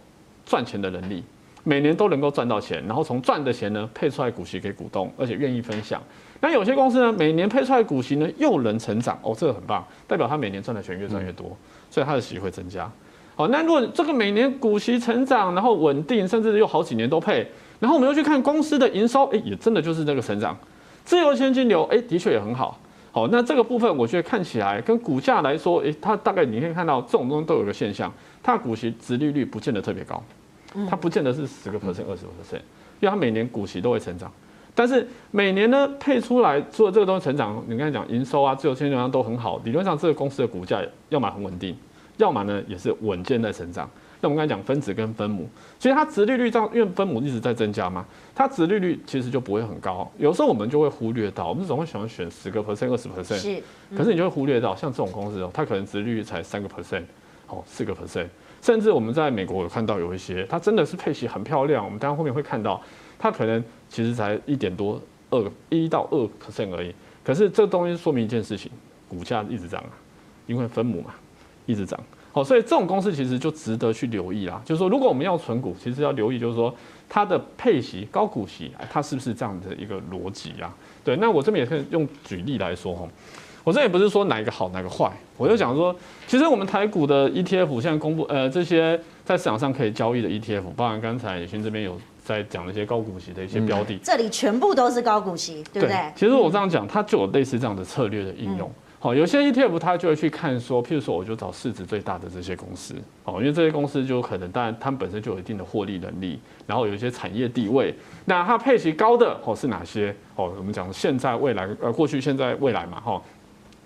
[0.45, 1.25] 赚钱的能力，
[1.69, 6.01] 每年都能够赚到钱，然后从赚的钱呢配出来股息给股东，而且愿意分享。
[6.41, 11.57] 那有些公司呢，每年配出来股息呢又能成长，哦，这个很棒，代表他每年赚的钱越赚越多，
[11.91, 12.89] 所以他的息会增加。
[13.35, 17.45] 好，那如果这个每年股息成长，然后稳定，甚至又好几年都配，
[17.81, 20.57] 然后我们又去看公司的营收，哎，也真的就是那个成长，
[21.05, 22.79] 自由现金流，哎，的确也很好。
[23.11, 30.23] 好，那这个部分我觉得看起来跟股价来说，哎，它大概你可以看到这种东西都有个现象，它的股息值利率不见得特别高，
[30.89, 32.61] 它不见得是十个 percent、二十个 percent，
[33.01, 34.31] 因为它每年股息都会成长，
[34.75, 41.77] 但是每年呢配出来做这个东西成长，你刚才讲营收啊、自由现金流都很好，理论上这个公司的股价要么很稳定。
[42.19, 43.87] 要么呢，也是稳健在成长。
[44.23, 45.47] 那我们刚才讲分子跟分母，
[45.79, 50.11] 其实它殖利率这样，因为分母一直在增加嘛，它殖利率其实就不会很高。
[50.17, 53.63] 有时候我们就会忽略到，我们总会喜欢选十个 percent、二十 percent，是，
[53.95, 57.03] 可是你就会忽略到，像这种公司哦，它可能殖利率才三个 percent，
[57.49, 58.29] 哦，四个 percent，
[58.67, 61.85] 甚至我们在美国有看到有一些，它真的是配息很漂亮。
[61.85, 62.83] 我们当然后面会看到，
[63.17, 65.01] 它可能其实才一点多
[65.31, 66.93] 二一到二 percent 而已。
[67.23, 68.73] 可是这东西说明一件事情，
[69.09, 69.95] 股价一直涨啊，
[70.49, 71.15] 因为分母嘛。
[71.69, 71.99] 一直涨，
[72.31, 74.63] 好，所以这种公司其实就值得去留意啦。
[74.65, 76.73] 就是说，如果我们要存股，其实要留意，就是说
[77.09, 80.73] 它的配息高股息，它是不是这样的一个逻辑啊？
[81.03, 83.09] 对，那我这边也可以用举例来说哈。
[83.67, 85.93] 我这也不是说哪一个好哪个坏，我就讲说，
[86.29, 95.97] 其实我们台股的 ETF 现在公布，呃，这些在市场上可以交易的 ETF，包含刚才野勋这边有在讲那些高股息的一些标的，这里全部都是高股息，对不对？
[96.15, 98.71] 其实我这样讲，它就有类似这样的策略的应用。
[98.99, 110.17] 好，有些 ETF 它就会去看说，譬如说，我就找市值最大的这些公司，哦，因为这些公司就可能，当然它们本身就有一定的获利能力，然后有一些产业地位，那它配息高的哦是哪些？
[110.35, 113.23] 哦，我们讲现在、未来，呃，过去、现在、未来嘛，哈，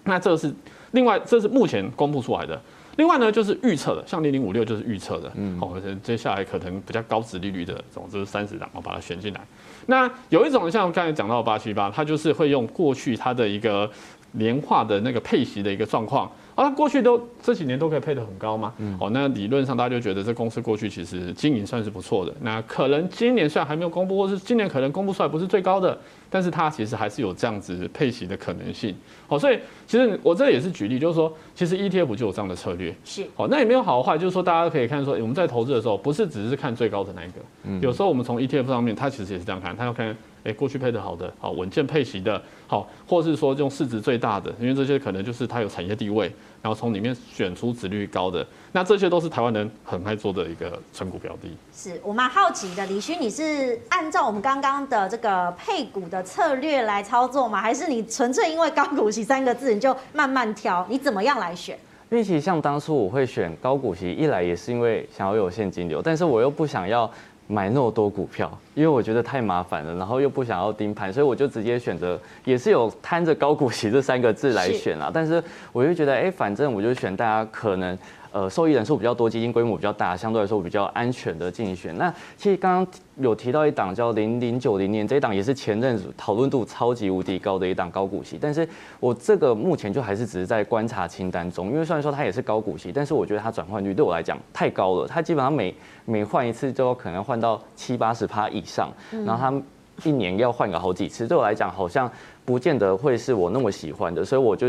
[0.05, 0.53] 那这是
[0.93, 2.61] 另外，这是目前公布出来的。
[2.97, 9.41] 另外呢，就是预测的，像零零五六就是预测的，嗯，好，接下来可能比较高值利率的总之，三十档，我把它选进来。
[9.87, 13.91] 那有一种像刚才讲到八七八，它就是会用过去它的一个。
[14.35, 16.31] 年化的那个配息的一个状况。
[16.55, 18.73] 啊，过去都这几年都可以配得很高嘛？
[18.79, 22.33] 嗯，哦，那理论上大家就觉得这公司过去其实经营算是不错的。
[22.43, 25.99] 那可能今年虽然还没有公布，或是今年可能公布出来不是最高的，
[26.31, 28.95] 但是它其实还是有这样子配息的可能性。
[29.27, 32.95] 好，所以其实我这也是举例，就是说，其实 ETF 就有这样的策略。
[33.05, 37.41] 是，好，那也没有好坏，就是说大家可以看说，我们在投资的时候，不是只是看最高的那一个。
[37.65, 46.33] 嗯，有时候我们从 ETF 上面，它其实也是这样看，它要看，哎，过去配得好的，好稳健配息的，好，或是说用市值最大的，因为这些可能就是它有产业地位。
[46.63, 51.49] 然后从里面选出值率高的，那这些都是台湾人很爱做的一个存股标的。
[51.73, 57.61] 是我蛮好奇的，李勋，你是按照我们刚刚的这个配股的策略来操作吗？
[57.61, 60.87] 还是你纯粹因为高股息三个字你就慢慢挑？
[60.89, 61.79] 你怎么样来选？
[62.11, 67.11] 因为其实像当初我会选高股息，一来也是因为想要有现金流，但是我又不想要。
[67.51, 75.11] 买那么多股票，因为我觉得太麻烦了，然后又不想要盯盘，所以我就直接选择，也是有摊着高股息这三个字来选啊。
[75.13, 77.99] 但是我就觉得，哎，反正我就选大家可能。
[78.33, 81.97] 呃，受益人数比较多，基金规模比较大，相对来说比较安全的竞选。
[81.99, 88.39] 那其实刚刚有提到一档叫零零九零年，这一档也是前阵子讨论度超级无敌高的一档高股息。
[88.41, 88.69] 但是
[89.01, 95.09] 我这个目前就还是只是在观察清单中，因为虽然说它也是高股息，但是我觉得它转换率对我来讲太高了。
[95.09, 98.93] 它基本上每每换一次就要可能换到七八十趴以上，
[99.27, 102.11] 然后它一年要换个好几次，对我来讲好像
[102.45, 104.69] 不见得会是我那么喜欢的，所以我就。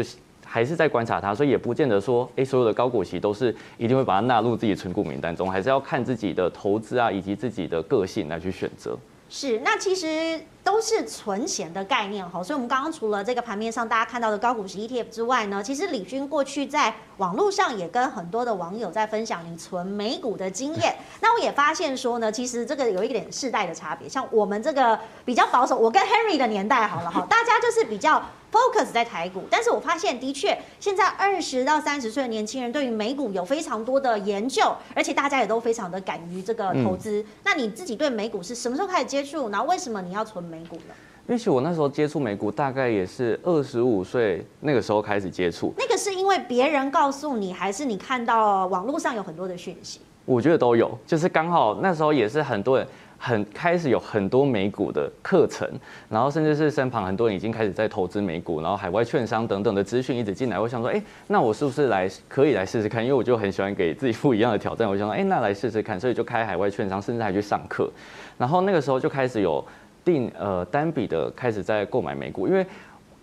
[0.53, 8.97] 还是在观察它，所以也不见得说，哎，所有的高股息都是一定会把它纳入自己存股名单中，还是要看自己的投资啊，以及自己的个性来去选择。
[9.29, 20.95] 是，那其实都是存钱的概念哈，所以我们刚刚除了这个盘面上大家看到的高股息 ETF 之外呢，其实李军过去在网络上也跟很多的网友在分享你存美股的经验。
[21.21, 28.21] 那我也发现说呢，其实这个有一点世代的差别，像我们这个比较保守，我跟 Henry 的年代好了哈， 大家就是比较。
[28.51, 37.21] focus 在台股，但是我发现的确，现在二十到三十岁的年轻人对于美股有非常多的研究，而且大家也都非常的敢于这个投资。
[37.21, 39.47] 嗯、那你自己对美股是什么时候开始接触？
[39.51, 40.93] 然后为什么你要存美股呢？
[41.27, 45.71] 因为其实我那时候接触美股，大概也是二十五岁那个时候开始接触。
[45.77, 50.01] 那个是因为别人告诉你，还是你看到网络上有很多的讯息？
[50.25, 52.85] 我觉得都有，就是刚好那时候也是很多人
[53.17, 55.69] 很开始有很多美股的课程，
[56.09, 60.59] 然后甚至是身旁很多人已经开始在投资美股，然后海外券商等等的资讯一直进来。
[60.59, 63.01] 我想说，哎，那我是不是来可以来试试看？
[63.03, 64.89] 因为我就很喜欢给自己不一样的挑战。
[64.89, 67.89] 我想说，哎，那来试试看，所以就开海外券商，甚至还去上课。
[68.37, 69.63] 然后那个时候就开始有。
[70.03, 72.65] 定呃单笔的开始在购买美股，因为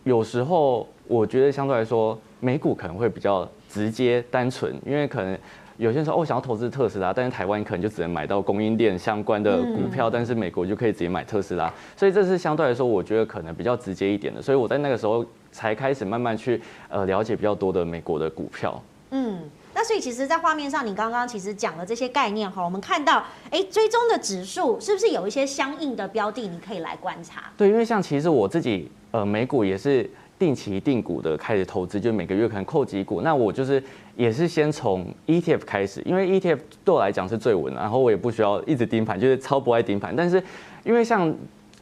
[0.04, 5.36] 有时候我觉得相对来说美股可能会比较直接单纯，因为可能
[5.76, 18.82] 有些时候哦想要投资特斯拉，但是台湾可能就只能买到供应链相关的股票，但是美国就可以直接买特斯拉，所以这是相对来说我觉得可能比较直接一点的，所以我在那个时候才开始慢慢去呃了解比较多的美国的股票。
[19.10, 19.38] 嗯。
[19.78, 27.44] 那所以其实，在画面上，你刚刚其实讲的这些概念哈，我们看到，哎，追踪的指数是不是有一些相应的标的，你可以来观察？
[27.56, 33.20] 对，因为像其实我自己，呃，美股也是定期定股的开始投资，就每个月可能扣几股。
[33.20, 33.80] 那我就是
[34.16, 40.12] 也是先从 ETF 开始，因为 ETF 对我来讲是最稳，然后我也不需要一直盯盘，就是超不爱盯盘。
[40.16, 40.42] 但是
[40.82, 41.32] 因为像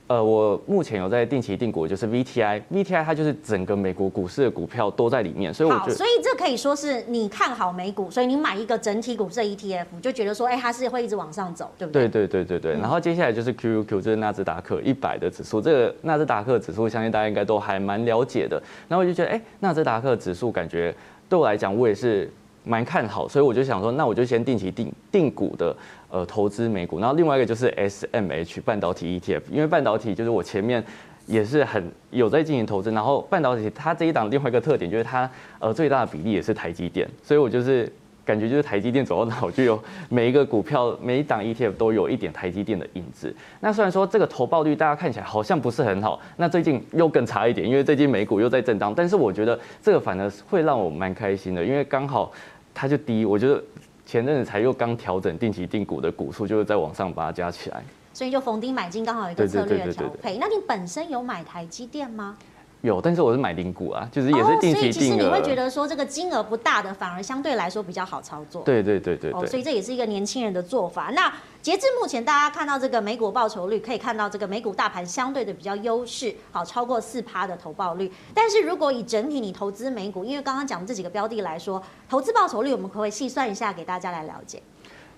[0.09, 12.07] 呃，我目前有在定期定股，就是 VTI，VTI 它就是整个美国股市的股票都在里面，所以我觉得，所以这可以说是你看好美股，所以你买一个整体股市的 ETF，就觉得说，哎、欸，它是会一直往上走，对不对？
[12.09, 12.81] 对对对对对。
[12.81, 18.63] 然后接下来就是 QQQ，就是纳斯达克一百的指数，这个纳斯达克指数，相信大家应该都还蛮了解的。
[18.87, 20.95] 然后我就觉得，哎、欸，纳斯达克指数感觉
[21.29, 25.77] 对我来讲，我也是蛮看好，所以我就想说，那我就先定期定定股的。
[26.17, 30.83] 呃，投资美股，然后另外一个就是 SMH 半导体 ETF，因为半导体就是我前面
[31.27, 37.93] 也是很有在进行投资，然后半导体它这一档另外一个特点就是它呃最大的比例也是台积电，所以我就是
[38.25, 43.35] 感觉就是台积电走到哪我就有每一个股票每一档 ETF 都有一点台积电的影子。
[43.61, 52.33] 那虽然说这个投报率大家看起来好像不是很好，那最近又更差一点，因为最近美股又在震荡，但是我觉得这个反而会让我蛮开心的，因为刚好
[52.73, 53.63] 它就低，我觉得。
[54.07, 57.83] 前阵子才又刚调整定期定股的股数，就是在往上把它加起来，
[58.15, 60.39] 所以就逢低买进，刚好有一个策略的调配。
[60.39, 62.39] 那你本身有买台积电吗？
[62.87, 64.81] 有，但是我是买零股啊，就是也是定期定额。
[64.81, 68.63] 哦，所以其实你会觉得说这个金额不大的，反而相对来说比较好操作。
[68.63, 71.11] 对对对对，所以这也是一个年轻人的做法。
[71.15, 78.11] 那截至目前，大家看到这个美股报酬率，可以看到这个美股大盘相对的比较优势，好，超过四趴的投报率。
[78.33, 84.63] 但是如果以整体你投资美股，因为刚刚讲的这几个标的来说，投资报酬率我们可不可以细算一下给大家来了解？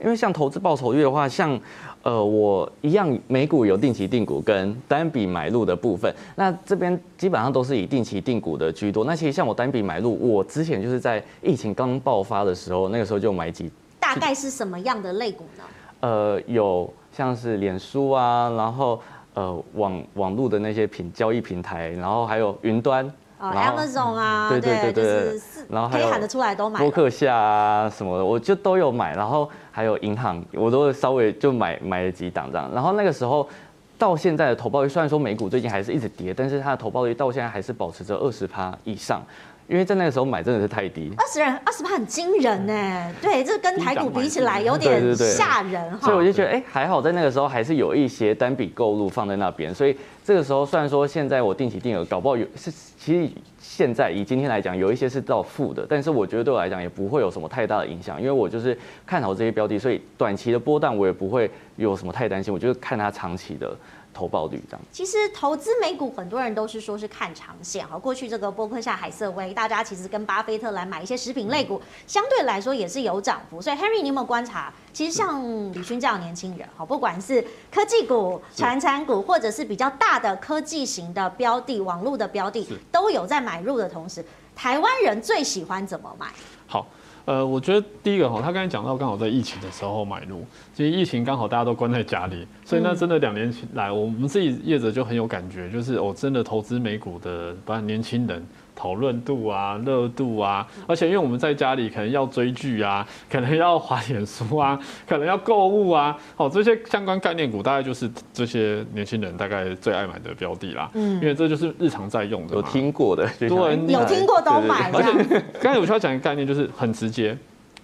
[0.00, 1.58] 因为像投资报酬率的话，像
[2.02, 6.14] 呃我一样，美股有定期定股跟单笔买入的部分。
[6.37, 9.04] 那这边基本上都是以定期定股的居多。
[9.04, 13.70] 那其实像我单笔买入，我之前就是在疫情刚爆发的时候，那个时候就买几。
[13.98, 15.64] 大概是什么样的类股呢？
[16.00, 19.00] 呃，有像是脸书啊，然后
[19.34, 23.12] 呃网网络的那些平交易平台，然后还有云端。
[23.38, 33.48] 哦，Amazon 啊，对对对对，然后还可以喊得出来都买，博客下啊什么的，我就都有买，然后还有银行，我都稍微就买买了几档这样，然后那个时候
[33.96, 39.22] 到现在的投报率，虽然说美股最近还是一直跌，但是它的投报率到现在还是保持着二十趴以上。
[39.68, 43.14] 因为在那个时候买真的是太低，二十人二十趴很惊人呢。
[43.20, 46.07] 对，这跟台股比起来有点吓人哈。
[46.07, 49.74] 所以我就觉得，哎，还好在那个时候还是有一些单笔购入放在那边。
[49.74, 62.54] 所以这个时候虽然说现在我定期定额搞不好有是，其实现在以今天来讲有一些是到负的，但是我觉得对我来讲也不会有什么太大的影响，因为我就是看好这些标的，所以短期的波段我也不会有什么太担心。
[62.54, 63.76] 我就是看它长期的。
[64.18, 67.96] 投报率这样，其实投资美股很多人都是说是看长线哈。
[67.96, 73.62] 过去这个波克夏、海瑟威，大家其实跟巴菲特来买一些食品类股，相对来说也是有涨幅。
[73.62, 74.74] 所以 Henry，你有没有观察？
[74.92, 75.40] 其实像
[75.72, 84.24] 李勋这样年轻人哈，不管是科技股、传产股，或者是比较大的科技型的标的、网络的标的，都有在买入的同时，
[84.57, 86.26] 台湾人最喜欢怎么买？
[86.66, 86.85] 好。
[87.29, 98.43] 呃，我觉得第一个哈，他刚才讲到刚好在疫情的时候买入，其实疫情刚好大家都关在家里，所以那真的两年来，我们自己业者就很有感觉，就是我真的投资美股的，不然年轻人。
[98.79, 110.89] 讨论度啊，热度啊，而且因为我们在家里可能要追剧啊， 可能要滑脸书啊， 可能要购物啊，哦，这些相关概念股大概就是这些年轻人大概最爱买的标的啦。
[110.95, 112.55] 嗯，因为这就是日常在用的。
[112.55, 114.93] 有听过的，对，有听过都买。
[114.93, 117.37] 而且刚才我需要讲一个概念，就是很直接。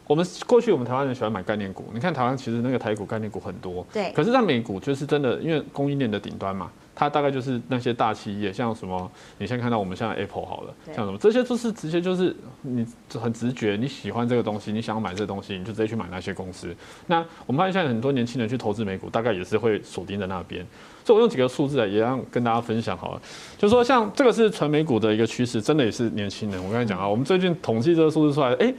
[0.06, 4.12] 我们过去我们台湾人喜欢买概念股，你看台湾其实那个台股概念股很多，对。
[4.12, 12.86] 可是，在美股就是真的，因为供应链的顶端嘛，它大概就是那些大企业，像什么，你先看到我们现在 Apple 好了，像什么这些都是直接就是你
[13.20, 16.74] 很直觉你喜欢这个东西，你想要买这个东西，你就直接去买那些公司。
[17.06, 20.64] 那我们发现现在很多年轻人去投资美股，大概也是会锁定在那边。
[21.04, 23.22] 所以我用几个数字啊，也让跟大家分享好了，
[23.58, 26.64] 就是说像这个是纯美股的一个趋势，真的也是年轻人。
[26.64, 28.74] 我刚才讲啊，我们最近统计这个数字出来，哎、欸。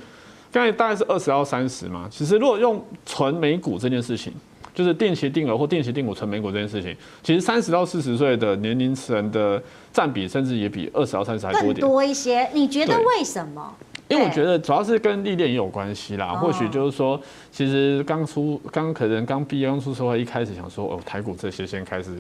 [0.52, 4.32] 刚才大概是二十到三十嘛，其实如果用纯美股这件事情，
[4.76, 9.60] 就是定期定额或定期定股存美股这件事情，其实三十到四十岁的年龄层的
[9.94, 11.80] 占比，甚至也比二十到三十还多一点。
[11.80, 13.74] 多一些，你觉得为什么？
[14.08, 16.34] 因为我觉得主要是跟历练也有关系啦。
[16.34, 17.20] 或许就是说，
[17.52, 22.12] 其实刚出刚可能刚毕业刚出社会，一开始想说哦，台股这些先开始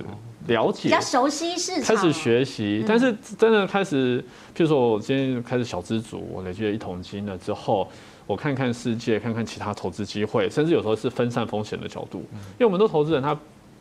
[0.48, 2.84] 了解，比较熟悉市场，开始学习。
[2.88, 4.20] 但是真的开始，
[4.56, 7.88] 譬如说我今天开始小资族，我累积了一桶金了之后。
[8.28, 12.20] 我看看世界，看看其他投资机会，甚至有时候是分散风险的角度。
[12.58, 13.38] 因为我们都投资人，他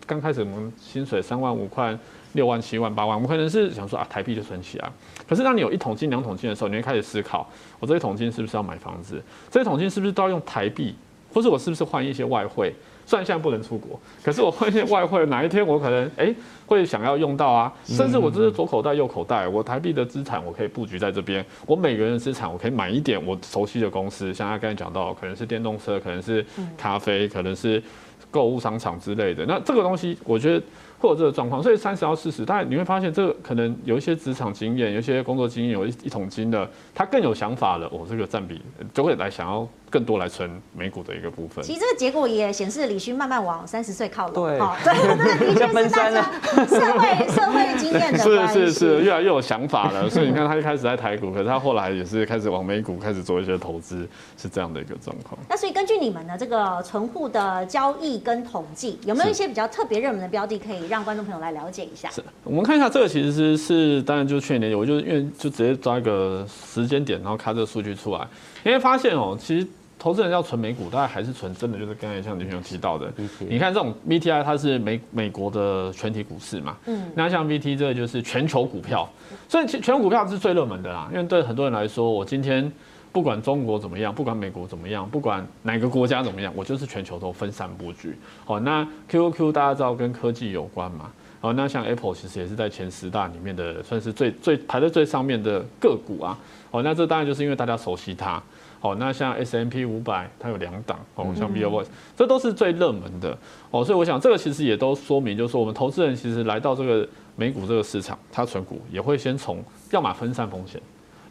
[0.07, 1.97] 刚开始我们薪水三万五块、
[2.32, 4.92] 六万、七万、八万，我们可能是想说啊，台币就存起来。
[5.26, 7.49] 可是当你有一桶金、两桶金的时候，你会开始思考，
[7.80, 9.22] 我这一桶金是不是要买房子？
[9.51, 10.95] 这一桶金是不是都要用台币？
[11.32, 12.74] 或是我是不是换一些外汇？
[13.07, 16.37] 虽然现在不能出国，可是我换一些外汇，哪一天我可能哎、欸、
[16.67, 17.73] 会想要用到啊？
[17.85, 26.45] 甚至我这是左口袋右口袋，我台币的资产我可以布局在这边，我每个人的资产我可以买一点我熟悉的公司，像他刚才讲到，可能是电动车，可能是
[26.77, 27.83] 咖啡，可能是
[28.31, 29.45] 购物商场之类的。
[29.47, 30.65] 那这个东西，我觉得。
[31.01, 37.87] 会有这个状况，所以三十到四十，但你会发现这个可能有一些职场经验，有一些工作经验，有一一桶金的，他更有想法了。
[37.93, 38.59] 我、哦、这个占比
[38.95, 41.64] 就会来想要更多来存美股的一个部分。
[41.64, 44.34] 其实这个结果也显示李勋慢慢往三十岁靠拢。
[44.34, 44.92] 对，哦、对，
[45.55, 46.22] 这个的确是大家
[46.66, 48.55] 社会社会经验的关系。
[48.55, 50.11] 是是是，越来越有想法了。
[50.11, 54.05] 所以你看他一开始在台股，可是他后来也是开始往美股开始做一些投资，
[54.36, 55.38] 是这样的一个状况。
[55.49, 61.84] 那所以根据你们的这个存户的交易跟统计，有没有一些比较特别热门的标的可以让观众朋友来了解？
[61.84, 68.26] 一下，是我们看一下这个，其实是是当然就是去年我就因为就直接抓一个时间点，然后看这个数据出来，
[68.64, 69.66] 因为发现哦，其实
[70.05, 73.11] 投资人要存美股，大概还是存真的，就是刚才像李勋有提到的，
[73.49, 79.09] 你看这种 VTI 它是美美国的全体股市嘛，嗯，那像 VT 这个就是全球股票，
[79.49, 82.71] 所以全球股票是最热门的啦，因为对很多人来说，我今天
[83.13, 88.15] 不管中国怎么样，不管美国怎么样，不管哪个国家怎么样，我就是全球都分散布局。
[88.45, 91.11] 好，那 QQQ 大家知道跟科技有关嘛？
[91.41, 96.39] 哦，那像 Apple 其实也是在前十大里面的，算是最最排在最上面的个股啊。
[96.71, 98.43] 哦，那这当然就是因为大家熟悉它。
[98.85, 101.01] 哦，那像 S M P 五百，它有两档。
[101.14, 103.37] 哦，像 BOS，这都是最热门的。
[103.70, 110.78] 哦，所以我想这个其实也都说明，就是说我们投资人其实来到这个美股这个市场，他存股也会先从要么分散风险，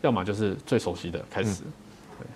[0.02, 1.62] 要么就是最熟悉的开始。
[1.66, 1.74] 嗯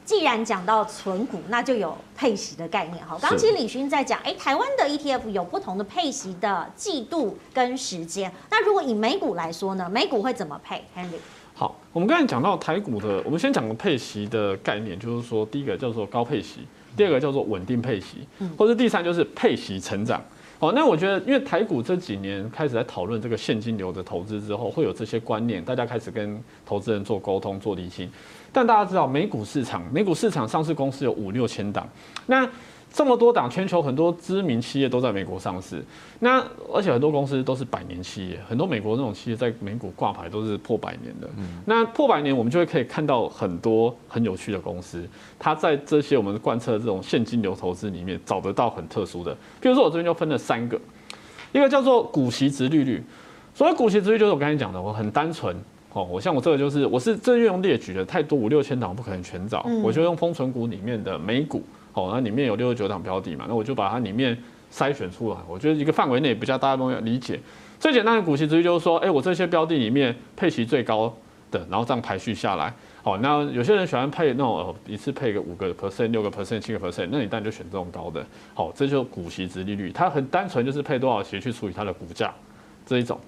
[0.03, 3.18] 既然讲到存股，那就有配息的概念哈。
[3.22, 8.30] 刚刚其实李勋在讲，哎，台湾的 ETF 有不同的配息的季度跟时间。
[8.49, 11.20] 那如果以美股来说呢，美股会怎么配？Henry，
[11.60, 16.60] 好，我们刚才讲到台股的，我们先讲个配息的概念，就是说第一个叫做高配息，
[16.95, 18.18] 第二个叫做稳定配息，
[18.55, 20.24] 或者第三就是配息成长。
[20.60, 28.08] 好，那我觉得，因为台股这几年开始在讨论这个现金流的投资之后，会有这些观念，大家开始跟投资人做沟通、做厘清。
[28.53, 31.89] 但大家知道，美股市场，美股市场上市公司有五六千档，
[32.28, 32.47] 那
[32.92, 35.84] 这么多档，全球很多知名企业都在美国上市，
[36.20, 41.30] 那而且很多公司都是百年企业，很多美国那种企业在美股挂牌都是破百年的。
[41.66, 45.08] 那破百年，我们就会可以看到很多很有趣的公司，
[45.38, 49.36] 它在这些我们贯彻这种现金流投资里面找得到很特殊的。
[49.62, 50.80] 比如说，我这边就分了三个，
[51.52, 53.04] 一个叫做股息值利率，
[53.54, 55.56] 所谓股息值利率就是我刚才讲的，我很单纯。
[55.94, 61.64] 哦，我像我这个就是，我是这用列举的太多五六千档，不可能全找，我就用封存股里面的美股，
[61.98, 64.38] 哦，那里面有六十九档标的嘛，那我就把它里面
[64.72, 67.39] 筛选出来，我觉得一个范围内比较大家都要理解。
[67.80, 71.12] 最简单的股息殖利率就是说，哎，我这些标的里面配息最高
[71.50, 72.72] 的，然后这样排序下来，
[73.04, 82.34] 哦，那有些人喜欢配那种一次配个五个 percent、六个 percent、七个 percent，那你当然就选这种高的，好，这就是股息值利率，它很单纯就是配多少息去除以它的股价
[82.86, 83.20] 这一种。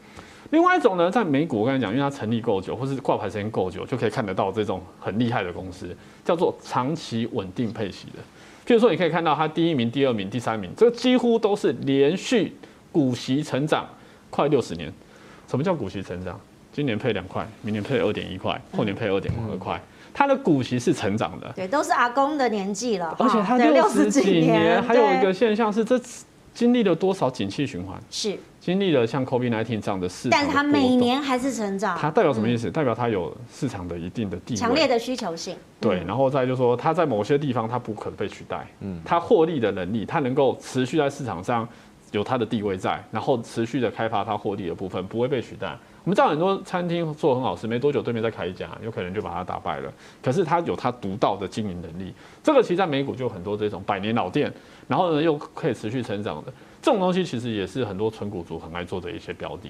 [0.51, 5.95] 另外一种呢，在美股我跟你讲，因为它成立够久，或是挂牌时间够久，就可以看得到这种很厉害的公司，
[6.25, 8.19] 叫做长期稳定配息的。
[8.69, 12.55] 譬如说，你可以看到它第一名、第二名、第三名，这几乎都是连续
[12.91, 13.83] 股息成长
[14.29, 14.93] 快六十年。
[15.47, 16.39] 什么叫股息成长？
[16.71, 19.81] 今年配两块，明年配二点一块，后年配二点二块，
[20.13, 21.51] 它的股息是成长的。
[21.55, 25.99] 对，都是阿公的年纪了，而且它六十几年，还有一个现象是这。
[26.51, 27.97] 经历了多少景气循环？
[28.11, 31.97] 是经历了像 COVID-19 这样的市场，但是它每年还是成长。
[31.97, 32.69] 它代表什么意思？
[32.69, 35.55] 嗯、代表它有市场的一定的地位，强烈的需求性。
[35.79, 38.67] 对，然后再就是说，它在某些地方它不可被取代。
[38.81, 41.67] 嗯，它获利的能力，它能够持续在市场上
[42.11, 45.77] 有它的地位在，然后持续的开发它获利的部分，不会被取代。
[46.03, 49.93] 我们知道很多餐厅做很好吃，没多久对面再开一家，有可能就把它打败了。
[50.21, 54.51] 可是它有它独到的经营能力，这个其实在美股就有很多这种百年老店，
[54.87, 56.51] 然后呢又可以持续成长的。
[56.81, 59.69] 这种东西其实也是很多纯股族很爱做的一些标的。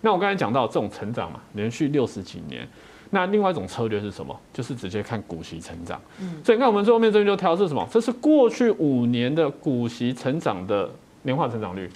[0.00, 2.66] 那我刚才讲到这种成长嘛，连续六十几年。
[3.14, 4.34] 那另外一种策略是什么？
[4.54, 6.00] 就是直接看股息成长。
[6.18, 7.86] 嗯，所以你看我们最后面这边就挑是什么？
[7.90, 10.90] 这是过去五年的股息成长的
[11.22, 11.90] 年化成长率。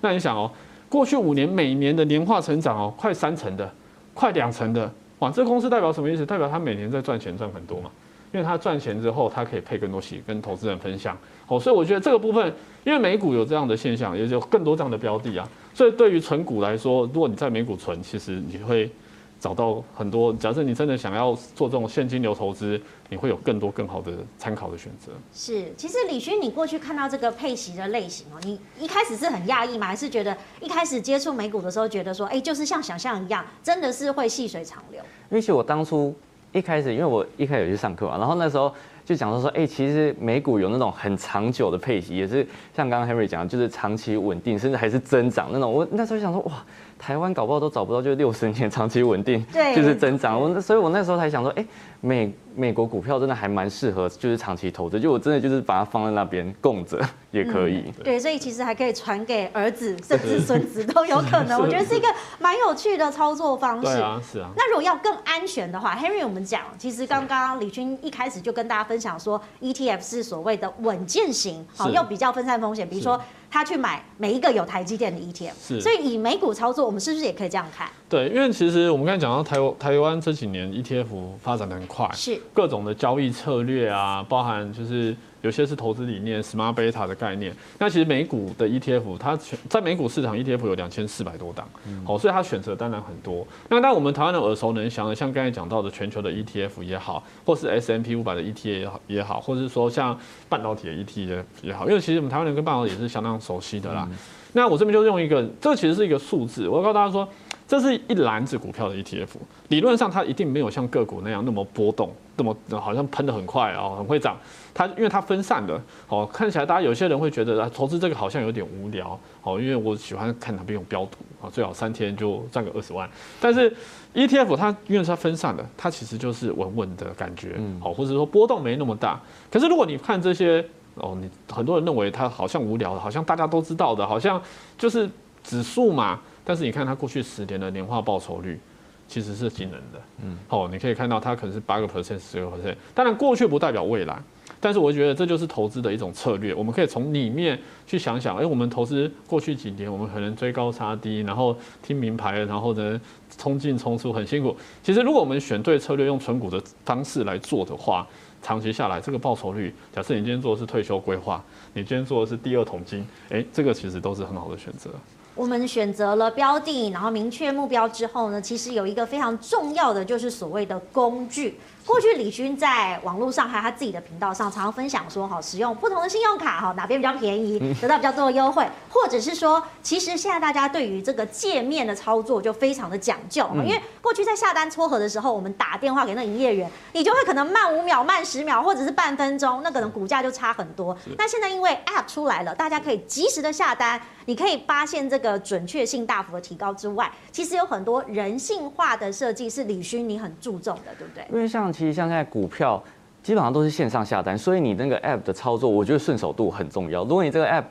[0.00, 0.50] 那你想哦，
[0.88, 3.70] 过去五年每年的年化成长哦，快三成的，
[4.14, 6.24] 快两成的，哇，这公司代表什么意思？
[6.24, 7.90] 代表它每年在赚钱赚很多嘛。
[8.34, 11.16] 因为他赚钱之后，他可以配更多息跟投资人分享。
[11.46, 15.48] 哦，所以我觉得这个部分，因为美股有这样的现象，也就更多这样的标的啊。
[15.72, 18.90] 所以对于存股来说，如果你在美股存，其实你会
[19.38, 20.32] 找到很多。
[20.32, 25.12] 假设你真的想要做这种现金流投资，你会有更多更好的参考的选择。
[25.32, 29.86] 是，其实李勋，你过去看到这个配息的类型哦，你一开始是很讶异吗？
[29.86, 35.00] 还是觉得一开始接触美股的时候，觉得说，哎，就是像想象一样，真的是会细水长流？
[35.30, 36.12] 因为其实我当初。
[36.54, 38.72] 一开始，因为我一开始有去上课嘛，然后那时候
[39.04, 45.70] 就讲到说，哎、欸，其实美股有那种很长久的配息，也是像刚刚 Henry 讲的，就是长期稳定，甚至还是增长那种。
[45.70, 46.52] 我那时候想说，哇，
[46.96, 49.44] 台湾搞不好都找不到，就是六十年长期稳定，
[49.74, 50.40] 就是增长。
[50.40, 51.68] 我所以，我那时候才想说，哎、欸，
[52.04, 52.32] 美。
[52.56, 55.00] 美国股票真的还蛮适合，就是长期投资。
[55.00, 57.92] 就我真的就是把它放在那边供着 也可以、嗯。
[58.04, 61.58] 对，所以其实还可以传给儿子，甚至孙子都有可能。
[61.60, 62.06] 我觉得是一个
[62.38, 63.86] 蛮有趣的操作方式。
[63.86, 64.50] 对啊，是啊。
[64.56, 72.88] 那如果要更安全的话，Henry，我们讲，其实刚刚李军一开始就跟大家分享说，ETF 是所谓的稳健型，好，又比较分散风险。
[72.88, 75.54] 比如说，他去买每一个有台积电的 ETF。
[75.60, 75.80] 是。
[75.80, 77.88] 所以以美股操作，我们是不是也可以这样看？
[78.08, 81.06] 对，因为其实我们刚才讲到台湾，台湾这几年 ETF
[81.42, 81.93] 发展的很快。
[82.14, 82.40] 是。
[82.52, 87.54] 各种的交易策略啊，包含就是有些是投资理念，Smart Beta 的概念。
[87.78, 89.38] 那其实美股的 ETF，它
[89.68, 91.68] 在美股市场 ETF 有两千四百多档，
[92.04, 93.46] 好，所以它选择当然很多。
[93.68, 100.18] 那当然我们台湾人耳熟能详的，像刚才讲到的全球的 ETF 也好，或是 S M P 五百的 ETF 也好，也好或者是说像
[100.48, 104.08] 半导体的 ETF 也好，因为其实我们台湾人跟半导体也是相当熟悉的啦。
[104.54, 107.28] 那我这边就用一个，这个其实是一个数字，我要告诉大家说。
[107.74, 109.30] 这是一篮子股票的 ETF，
[109.66, 114.36] 理论上它一定没有像个股那样那么波动，那么好像喷得很快哦，很会涨。
[114.72, 123.10] 它因为它分散的，哦，看起来大家有些人会觉得啊，投资这个好像有点无聊，哦，因为我喜欢看哪边有标图啊，最好三天就赚个二十万。
[123.40, 123.68] 但是
[124.14, 129.20] ETF 它因为它分散的，它其实就是稳稳的感觉，好，或者说波动没那么大。
[129.50, 130.64] 可是如果你看这些
[130.94, 134.40] 哦，你很多人认为它好像无聊，好像大家都知道的，好像
[134.78, 135.10] 就是
[135.42, 136.20] 指数嘛。
[136.44, 138.60] 但是你看它过去十年的年化报酬率，
[139.08, 140.00] 其实是惊人的。
[140.22, 142.74] 嗯，好，你可以看到它可能是八个 percent、十个 percent。
[142.94, 144.22] 当然过去不代表未来，
[144.60, 146.54] 但是我觉得这就是投资的一种策略。
[146.54, 153.00] 我们可以从里面去想想，哎，我们投资过去几年，我们可能追高杀低，然后听名牌，然后呢
[153.36, 154.56] 冲进冲出很辛苦。
[154.82, 158.06] 其实如果我们选对策略，用存股的方式来做的话，
[158.42, 161.42] 长期下来这个报酬率，假设你今天做的是退休规划，
[161.72, 164.90] 你今天做的是第二桶金，哎，这个其实都是很好的选择。
[165.34, 171.58] 我们选择了标的，然后明确目标之后呢，其实有一个非常重要的，就是所谓的工具。
[171.86, 190.96] 过去李勋在网络上还有他自己的频道上，常常分享说，哈，使用不同的信用卡，哈，哪边比较便宜，得到比较多的优惠，或者是说，其实现在大家对于这个界面的操作就非常的讲究，因为过去在下单撮合的时候，我们打电话给那营业员，你就会可能慢五秒、慢十秒，或者是半分钟，那可能股价就差很多。
[191.18, 201.26] 那现在因为 App 出来了，大家可以及时的下单，你可以发现这个准确性大幅的提高之外，其实有很多人性化的设计是李勋你很注重的，对不对？
[201.30, 201.73] 因为像。
[201.74, 202.80] 其实像现在股票
[203.22, 207.02] 基本上都是线上下单，所以你那个 app 的操作，我觉得顺手度很重要。
[207.02, 207.64] 如果你这个 app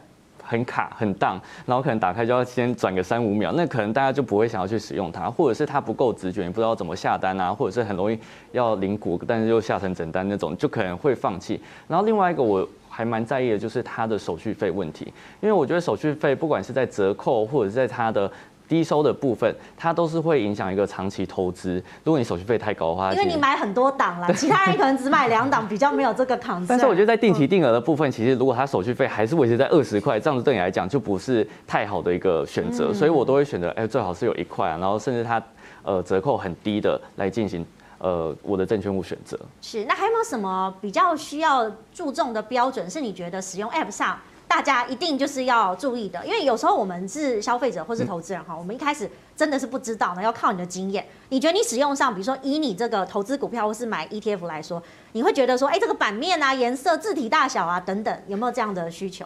[0.43, 8.19] 很卡很当，然后可能打开就要先转个三五秒，那可能大家就不会想要去使用它，或者是它不够直觉，你不知道怎么下单啊，或者是很容易
[8.51, 11.61] 要领股，但是又下成整单那种，就可能会放弃。
[11.87, 18.29] 然后另外一个我还蛮在意的就是它的手续费问题，因为我觉得手续费不管是在折扣或者是在它的。
[18.67, 21.83] 低收的部分，它都是会影响一个长期投资。
[22.03, 26.65] 如果你手续费太高的话，因为你买很多档啦， 其他人可能只买两档，比较没有这个抗。
[26.65, 32.93] 但是我觉得在定期定额的部分，其实如果它手续费还是维持在二十块，这样子对你来讲就不是太好的一个选择。
[32.93, 35.41] 所以我都会选择，哎，最好是有一块啊，然后甚至它
[35.83, 37.65] 呃折扣很低的来进行
[37.99, 39.37] 呃我的证券物选择。
[39.61, 42.89] 是，那还有没有什么比较需要注重的标准？
[42.89, 44.17] 是你觉得使用 App 上？
[44.47, 51.03] 大家一定就是要注意的，因为有时候我们是消费者或是投资人哈，我们一开始真的是不知道呢，要靠你的经验。
[51.29, 54.81] 你觉得你使用上，比如说以你这个投资股票或是买 ETF 来说，
[55.13, 59.25] 你会觉得说，哎，这个版面啊、颜色、字体大小啊等等，有没有这样的需求？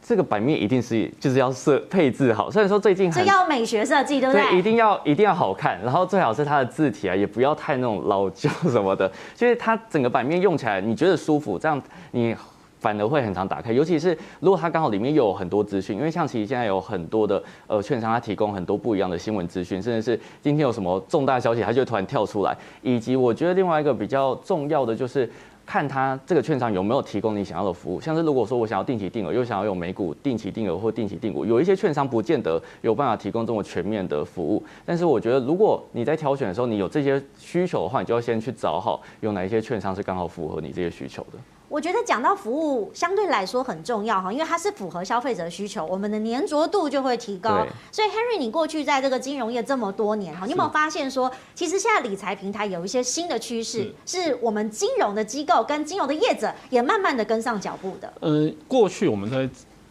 [0.00, 4.42] 这个版面一定是就是要设配置好，虽然说最近这要美学设计，对不对？
[4.42, 12.36] 对，一定要一定要好看，然后最好是它的字体啊，也不要太那种老旧什么的，就是它整个版面用起来你觉得舒服，这样你。
[12.78, 22.56] 反而会很常打开，尤其是如果它刚好里面有很多资讯，因为像其实现在有很多的呃券商，它提供很多不一样的新闻资讯，甚至是今天有什么重大消息，它就会突然跳出来。
[22.82, 25.28] 以及我觉得另外一个比较重要的就是
[25.66, 34.62] 看它这个券商有没有提供你想要的服务，像是如果说我想要定期定额，又想要有美股定期定额或定期定股，有一些券商不见得有办法提供这么全面的服务。
[34.86, 41.38] 但是我觉得如果你在挑选的时候，你有这些需求的话，你就要先去找好有哪一些券商是刚好符合你这些需求的。
[41.68, 47.66] 我觉得讲到服务相对来说很重要哈，因为它是符合消费者的需求，我们的粘着度就会提高。
[47.92, 58.12] 所以 Henry，你过去在这个金融业这么多年哈，你有没有发现说，其实现在理财平台有一些新的趋势，是我们金融的机构跟金融的业者也慢慢的跟上脚步的。
[58.20, 59.48] 嗯，过去我们在。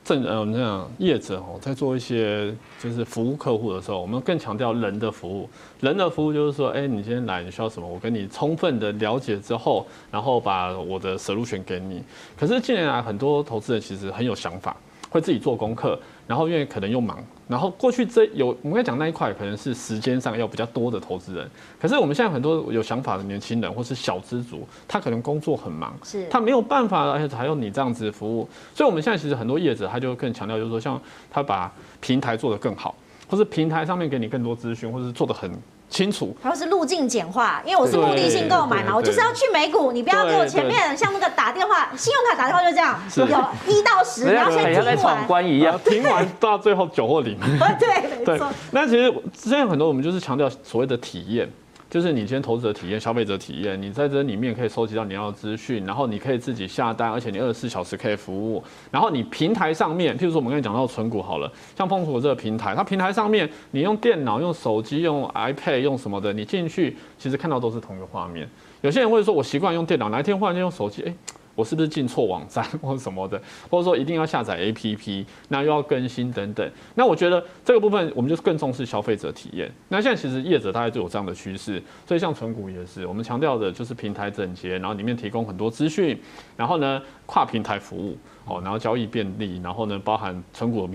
[0.07, 5.49] 正呃，我们讲业者哦，在做一些就是服务客户的时候，我们更强调人的服务。
[5.81, 7.85] 人的服务就是说，哎，你今天来，你需要什么？
[7.85, 12.01] 我跟你充分的了解之后，然后把我的 solution 给你。
[12.39, 14.77] 可是近年来，很多投资人其实很有想法，
[15.09, 15.99] 会自己做功课。
[16.25, 31.71] 然后因为可能又忙，然后过去这有我们刚才讲那一块可能是时间上要比较多的投资人，可是我们现在很多有想法的年轻人或是小资族，他可能工作很忙，是他没有办法，而且还有你这样子服务，所以我们现在其实很多业者他就更强调，就是说像他把
[32.01, 32.95] 平台做得更好，
[33.29, 35.49] 或是平台上面给你更多资讯，或是做得很。
[35.89, 47.37] 清楚，然后是路径简化，因为我是目的性购买嘛，我就是要去美股，你不要给我前面像那个打电话，信用卡打电话就这样，有一到十，你要先听完，闯关一样，听完到最后九或零。
[47.79, 48.47] 对，没错。
[48.71, 51.49] 那其实现在很多我们就是强调所谓的体验。
[51.89, 58.61] 就是你今天投资者体验、消费者体验，你在这里面可以收集到你要的资讯，然后你可以自己下单，而且你二十四小时可以服务。
[58.91, 68.49] 然后你平台上面，譬如说我们刚才讲到存股好了，像丰存这个平台，它平台上面你用电脑、用手机、用 iPad、用什么的，你进去其实看到都是同一个画面。
[68.81, 71.13] 有些人会说，我习惯用电脑，哪一天忽然间用手机，哎。
[71.57, 76.71] 我是不是进错网站 或者什么的，或者说一定要下载 APP，那又要更新等等。
[76.93, 79.71] 那我觉得这个部分我们就更重视消费者体验。
[79.89, 86.15] 那现在其实业者大概就有这样的趋势，所以像存股也是，我们强调的就是平台整洁，然后里面提供很多资讯，
[86.55, 90.87] 然后呢跨平台服务哦，然后交易便利，然后呢包含存股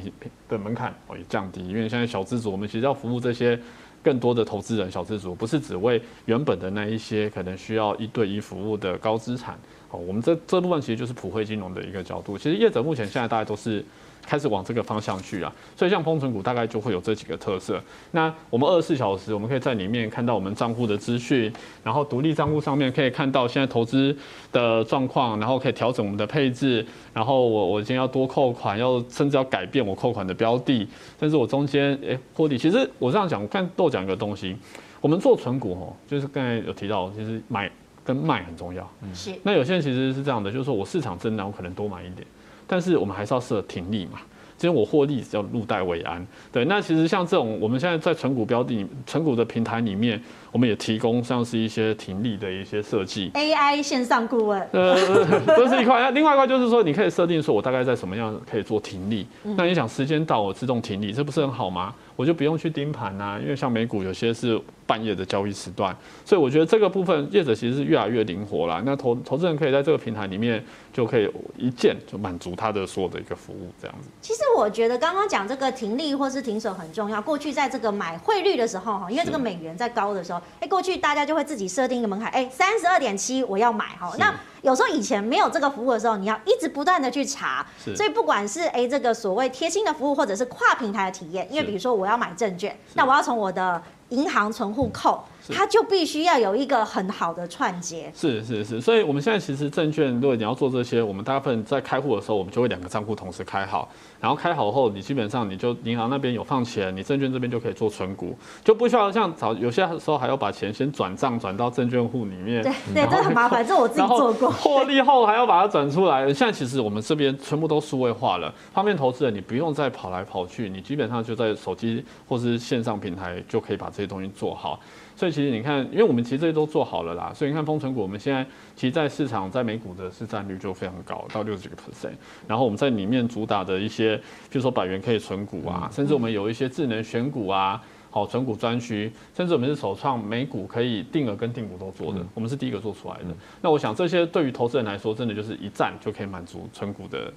[0.49, 3.59] 的门槛哦也降低，因为现在小资主我们其实要服务这些
[4.03, 9.59] 更多的投资人小资族，不是只为原本的那一些可能需要一对一服务的高资产。
[9.89, 12.37] 好，我们这这部分其实就是普惠金融的一个角度。
[12.37, 13.85] 其实业者目前现在大概都是
[14.25, 17.83] 开始往这个方向去啊，所以像封存股大概就会有这几个特色。
[18.12, 21.53] 那我们二十四小时，我们可以在里面看到我们账户的资讯，
[21.83, 24.16] 然后独立账户上面可以看到现在投资
[24.53, 26.85] 的状况，然后可以调整我们的配置。
[27.12, 32.57] 然后我我今天要多扣款，要甚至要改变我扣款的标的，但是我中间诶获利。
[32.57, 34.57] 其实我这样讲，我看都讲一个东西，
[35.01, 37.70] 我们做存股哦，就是刚才有提到，就是买。
[38.05, 39.33] 跟卖很重要，是。
[39.45, 42.27] 那有些人其实是这样的，就是说我市场震荡，我可能多买一点，
[42.73, 44.18] 但是我们还是要设停利嘛。
[44.57, 46.27] 其实我获利只要入袋为安。
[46.51, 50.18] 对，那其实像这种我们现在在存股标的、存股的平台里面，
[50.53, 53.31] 我们也提供像是一些停利的一些设计。
[53.31, 54.61] AI 线上顾问。
[54.73, 54.95] 呃，
[55.57, 55.99] 这是一块。
[55.99, 59.27] 那另外一块就是说，你可以设定说我大概在什么样可以做停利。
[59.57, 61.95] 那你想时间到我自动停利，这不是很好吗？
[62.15, 65.97] 我就不用去盯盘呐，因为像美股有些是半夜的交易时段，
[66.27, 68.81] 所以我觉得这个部分业者其实是越来越灵活了。
[68.85, 74.09] 那投投资人可以在这个平台里面就可以一键就满足他的所有的一个服务，这样子。
[74.21, 77.23] 其实我觉得刚刚讲这个停利或是停损很重要。
[77.23, 84.12] 过去在这个买汇率的时候哈，因为这个美元在高的时候，哎，过去大家就会自己设定一个门槛，哎，三十二点七我要买哈。
[84.18, 87.66] 那有时候以前没有这个服务的时候，你要一直不断的去查，
[87.97, 95.24] 所以不管是哎这个所谓贴心的服务，或者是跨平台的体验，因为比如说我要买证券，那我要从我的银行存户扣。
[95.49, 98.12] 它就必须要有一个很好的串接。
[98.14, 103.88] 是是是，所以我们现在其实证券，如果你要做这些，我们大部分在开户的时候，我们就会两个账户同时开好，
[104.20, 112.62] 然后开好后，你基本上你就银行那边有放钱，你证券这边就可以做存股，就不需要像早有些时候还要把钱先转账转到证券户里面。
[112.62, 114.51] 对对，这很麻烦， 这我自己做过。
[114.51, 116.26] 获利后还要把它转出来。
[116.32, 124.78] 现在其实我们这边全部都数位化了，方便投资人，你不用再跑来跑去，你基本上就在手机或是线上平台就可以把这些东西做好。
[125.14, 132.12] 所以其实你看，因为我们其实这些都做好了啦，所以你看封存股，我们现在其实在市场在美股的市占率就非常高，到六十几个 percent。
[132.47, 143.35] 然后我们在里面主打的一些，譬如说百元可以存股啊，甚至我们有一些智能选股啊，好存股专区，甚至我们是首创美股可以定额跟定股都做的，我们是第一个做出来的。
[143.61, 147.33] 那我想这些对于投资人来说，真的就是一站就可以满足存股的。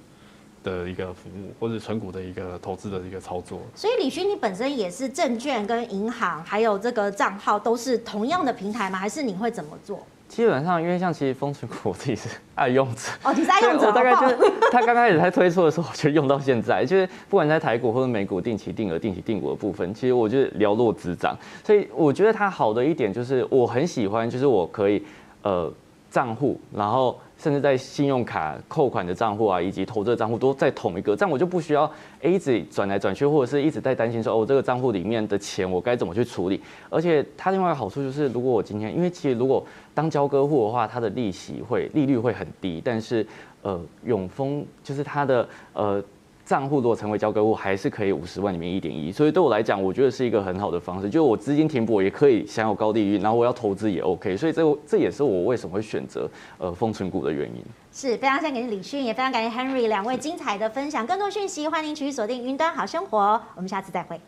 [0.68, 3.60] 的一个服务，或者存股的一个投资的一个操作。
[3.76, 8.98] 所以李勋，你本身也是证券跟银行，还有这个账号都是同样的平台吗？
[8.98, 10.04] 还是你会怎么做？
[10.28, 14.36] 基本上，因为像其实丰存股我自己是爱用者 哦，你是爱用者，我大概就是
[14.72, 16.84] 他刚开始在推出的时候，我就用到现在。
[16.84, 21.36] 就是不管在台股或者美股定期定额、定期定股的部分，其实我就是寥落指掌。
[21.64, 25.00] 所以我觉得它好的一点就是我很喜欢，就是我可以
[25.42, 25.72] 呃
[26.10, 27.16] 账户，然后。
[27.38, 31.90] 甚至在信用卡扣款的账户啊，以及投资的账户都在同一个，这样我就不需要
[32.22, 36.60] 一直转来转去，或者是一直在担心说哦，这个账户里面的钱我该怎么去处理。
[36.90, 39.64] 而且它另外一个好处就是，如果我今天，因为其实如果
[39.94, 43.26] 当交割户的话，它的利息会利率会很低，但是
[43.62, 46.02] 呃永丰就是它的呃。
[46.46, 51.10] 账户如果成为交割户，还是可以五十万里面一点一，所以对我来讲，我觉得是一个很好的方式。
[51.10, 57.60] 就我资金停泊也可以享有高利率，然后我要投资也 OK，所以这这也是我为什么会选择呃封存股的原因。
[57.92, 61.04] 是非常感谢李迅，也非常感谢 Henry 两位精彩的分享。
[61.04, 63.40] 更多讯息，欢迎持续锁定云端好生活。
[63.56, 64.20] 我们下次再会。